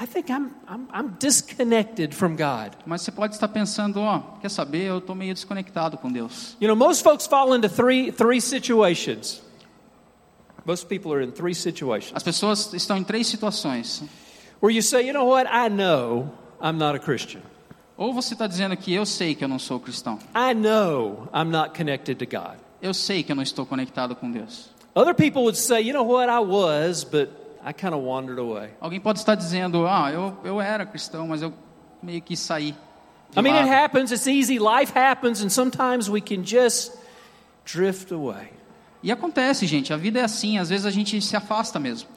[0.00, 2.72] I think I'm, I'm, I'm disconnected from God.
[2.86, 6.56] Mas você pode estar pensando, ó, quer saber, eu estou meio desconectado com Deus.
[6.60, 9.42] You know, most folks fall into three, three situations.
[10.64, 14.02] Most people are in three situations As pessoas estão em três situações.
[14.60, 15.46] where you say, you know what?
[15.50, 17.40] I know I'm not a Christian.
[17.96, 20.18] Ou você está dizendo que eu sei que eu não sou cristão.
[20.34, 22.56] I know I'm not connected to God.
[22.80, 24.70] Eu sei que eu não estou conectado com Deus.
[24.94, 26.28] Other people would say, you know what?
[26.28, 27.28] I was, but
[27.64, 28.70] I kind of wandered away.
[28.80, 31.52] Alguém pode estar dizendo, ah, eu, eu era cristão, mas eu
[32.02, 32.74] meio que saí.
[33.36, 34.10] I mean, it lado." happens.
[34.10, 34.58] It's easy.
[34.58, 36.92] Life happens, and sometimes we can just
[37.64, 38.50] drift away.
[39.02, 42.08] E acontece, gente, a vida é assim, às vezes a gente se afasta mesmo.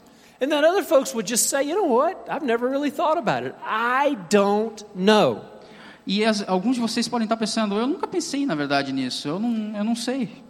[0.41, 2.15] And then other folks would just say, you know what?
[2.29, 3.55] I've never really thought about it.
[3.65, 5.41] I don't know.
[6.05, 9.39] E as- alguns de vocês podem estar pensando, eu nunca pensei na verdade nisso, eu
[9.39, 10.43] não, eu não sei.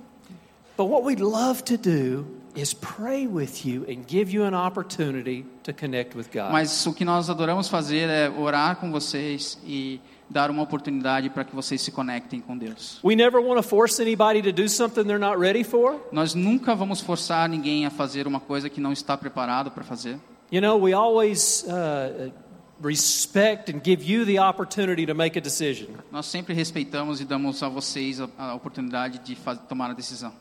[0.77, 2.25] But what we'd love to do
[2.55, 6.51] is pray with you and give you an opportunity to connect with God.
[6.51, 11.43] Mas o que nós adoramos fazer é orar com vocês e dar uma oportunidade para
[11.43, 12.99] que vocês se conectem com Deus.
[13.03, 15.99] we never want to force anybody to do something they're not ready for.
[16.11, 20.19] Nós nunca vamos forçar ninguém a fazer uma coisa que não está preparado para fazer.
[20.51, 22.31] You know, we always uh,
[22.81, 25.87] respect and give you the opportunity to make a decision.
[26.11, 30.31] Nós sempre respeitamos e damos a vocês a, a oportunidade de faz, tomar a decisão.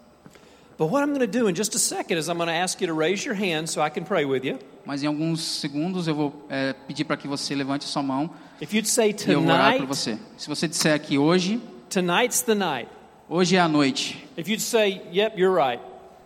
[0.76, 2.80] But what I'm going to do in just a second is I'm going to ask
[2.80, 4.58] you to raise your hand so I can pray with you.
[4.84, 8.28] Mas em alguns segundos eu vou é, pedir para que você levante sua mão
[8.60, 10.18] If you'd say e eu vou orar por tonight, você.
[10.36, 12.88] Se você disser que hoje, tonight's the night.
[13.28, 14.26] hoje é a noite.
[14.36, 15.80] If you'd say, yep, you're right.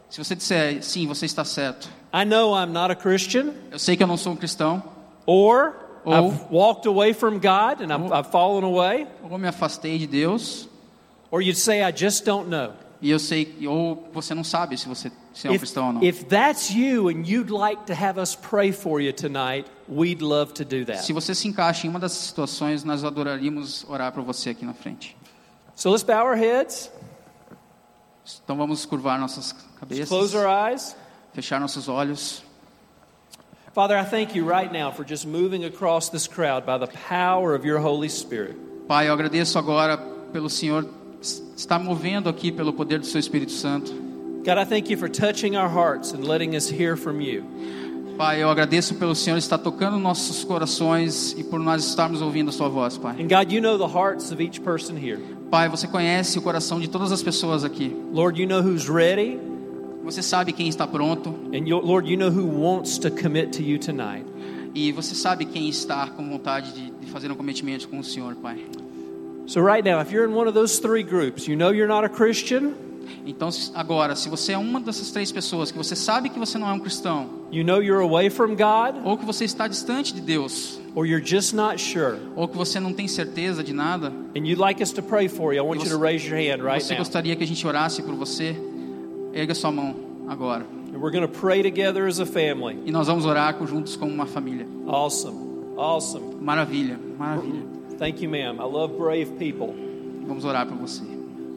[0.09, 1.91] Se você disser sim, você está certo.
[2.13, 4.83] I know I'm not a Christian, Eu sei que eu não sou um cristão,
[5.27, 5.75] or
[6.05, 10.07] Ou- I've walked away from God and I've, I've fallen away, ou me afastei de
[10.07, 10.69] Deus,
[11.31, 12.73] or you'd say, I just don't know.
[13.01, 15.93] E eu sei, ou você não sabe se você se é um If, cristão ou
[15.95, 16.03] não.
[16.03, 20.53] if that's you and you'd like to have us pray for you tonight, we'd love
[20.55, 21.05] to do that.
[21.05, 24.75] Se você se encaixa em uma dessas situações, nós adoraríamos orar por você aqui na
[24.75, 25.17] frente.
[25.77, 26.91] So let's bow our heads,
[28.45, 29.53] Então vamos curvar nossas
[29.89, 30.97] let's close cabeças, our eyes.
[31.33, 32.43] fechar nossos olhos.
[33.75, 37.55] Father, I thank you right now for just moving across this crowd by the power
[37.55, 38.57] of your Holy Spirit.
[38.89, 39.97] Pai, eu agradeço agora
[40.33, 40.85] pelo Senhor
[41.21, 43.93] estar movendo aqui pelo poder do seu Espírito Santo.
[44.45, 47.45] God, I thank you for touching our hearts and letting us hear from you.
[48.17, 52.53] Pai, eu agradeço pelo Senhor estar tocando nossos corações e por nós estarmos ouvindo a
[52.53, 53.15] sua voz, Pai.
[53.21, 55.19] And God, you know the hearts of each person here.
[55.51, 57.95] Pai, você conhece o coração de todas as pessoas aqui.
[58.13, 59.39] Lord, you know who's ready,
[60.05, 63.63] Você sabe quem está pronto and you, Lord, you know who wants to commit to
[63.63, 64.25] you tonight.
[64.75, 68.35] e você sabe quem está com vontade de, de fazer um cometimento com o Senhor,
[68.37, 68.59] Pai.
[69.49, 72.05] So, right now, if you're in one of those three groups, you know you're not
[72.05, 72.75] a Christian,
[73.27, 76.69] Então, agora, se você é uma dessas três pessoas que você sabe que você não
[76.69, 80.21] é um cristão, you know you're away from God, ou que você está distante de
[80.21, 84.47] Deus, or you're just not sure, ou que você não tem certeza de nada, and
[84.47, 86.83] you'd like us to pray for you, I want you to raise your hand right
[86.83, 86.99] você now.
[86.99, 88.57] gostaria que a gente orasse por você,
[89.33, 89.95] erga sua mão
[90.27, 90.67] agora.
[90.95, 92.79] And we're going to pray together as a family.
[92.87, 94.67] E nós vamos orar juntos como uma família.
[94.87, 95.77] Awesome.
[95.77, 96.35] Awesome.
[96.41, 97.63] Maravilha, maravilha.
[97.99, 98.61] Thank you, ma'am.
[98.61, 99.75] I love brave people.
[100.27, 101.03] Vamos orar por você.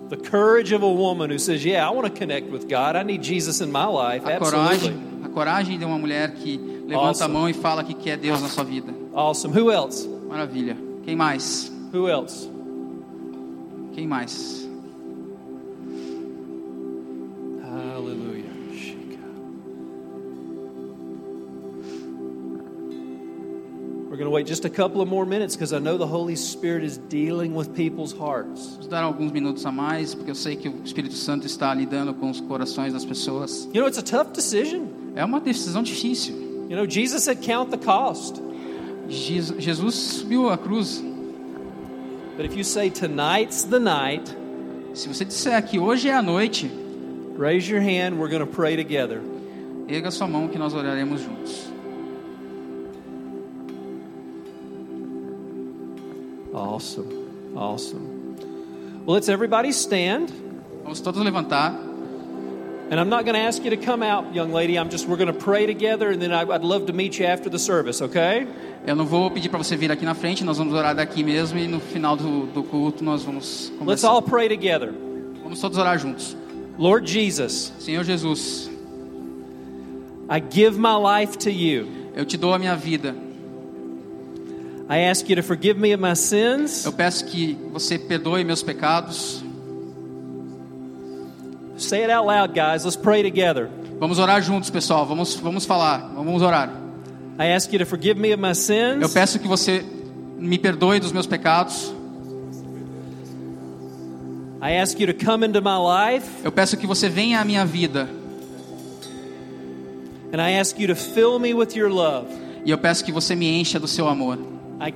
[0.10, 2.96] The courage of a woman who says, Yeah, I want to connect with God.
[2.96, 4.26] I need Jesus in my life.
[4.26, 4.90] A Absolutely.
[4.90, 7.26] coragem, a coragem de uma mulher que levanta Awesome.
[7.26, 8.94] a mão e fala que quer Deus na sua vida.
[9.14, 9.54] Awesome.
[9.58, 10.08] Who else?
[10.28, 10.76] Maravilha.
[11.06, 11.72] Quem mais?
[11.94, 12.50] Who else?
[13.94, 14.61] Quem mais?
[24.22, 26.84] Going to wait just a couple of more minutes because I know the Holy Spirit
[26.84, 28.76] is dealing with people's hearts.
[28.76, 32.14] Vamos dar alguns minutos a mais, porque eu sei que o Espírito Santo está lidando
[32.14, 33.66] com os corações das pessoas.
[33.74, 34.86] You know, it's a tough decision.
[35.16, 36.36] É uma decisão difícil.
[36.70, 38.42] You know, Jesus said, Count the cost.
[39.10, 41.04] Je- Jesus subiu a cruz.
[42.38, 44.36] But if you say, Tonight's the night,
[44.94, 46.70] Se você disser que hoje é a noite,
[47.38, 48.18] raise your hand.
[48.20, 49.22] We're going to pray together.
[49.88, 51.71] erga sua mão que nós oraremos juntos.
[56.72, 57.54] Awesome.
[57.56, 58.38] Awesome.
[59.06, 60.32] Well, let's everybody stand.
[60.84, 61.76] Vamos todos levantar.
[62.90, 64.78] And I'm not going to ask you to come out, young lady.
[64.78, 67.26] I'm just, we're going to pray together, and then I, I'd love to meet you
[67.26, 68.48] after the service, okay?
[68.86, 71.60] Eu não vou pedir para você vir aqui na frente, nós vamos orar daqui mesmo
[71.60, 74.10] e no final do, do culto nós vamos Let's conversar.
[74.10, 74.94] all pray together.
[75.44, 76.38] Vamos todos orar juntos.
[76.78, 78.70] Lord Jesus, Senhor Jesus,
[80.30, 81.88] I give my life to you.
[82.16, 83.14] eu te dou a minha vida.
[84.92, 86.84] I ask you to forgive me of my sins.
[86.84, 89.42] Eu peço que você perdoe meus pecados.
[91.78, 92.84] Say it out loud, guys.
[92.84, 93.70] Let's pray together.
[94.02, 95.06] Vamos orar juntos, pessoal.
[95.06, 96.12] Vamos, vamos falar.
[96.14, 96.70] Vamos orar.
[97.40, 99.14] I ask you to forgive me of my Eu sins.
[99.14, 99.82] peço que você
[100.38, 101.94] me perdoe dos meus pecados.
[104.62, 106.28] I ask you to come into my life.
[106.44, 108.10] Eu peço que você venha à minha vida.
[110.34, 112.28] And I ask you to fill me with your love.
[112.66, 114.38] E eu peço que você me encha do seu amor.
[114.82, 114.92] I,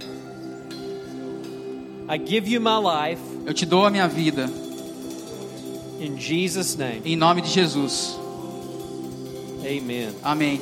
[2.09, 4.49] I give you my life Eu te dou a minha vida.
[5.99, 7.01] in Jesus' name.
[7.05, 8.17] Em nome de Jesus.
[9.61, 10.09] Amen.
[10.23, 10.61] Amém.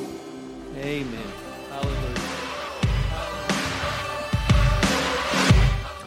[0.76, 1.06] Amen.
[1.70, 2.14] Hallelujah.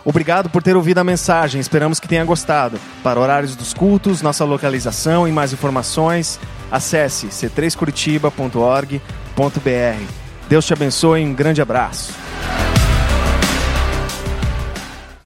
[0.06, 2.80] Obrigado por ter ouvido a mensagem, esperamos que tenha gostado.
[3.04, 6.40] Para horários dos cultos, nossa localização e mais informações,
[6.72, 10.14] acesse c3curitiba.org.br.
[10.48, 12.14] Deus te abençoe e um grande abraço.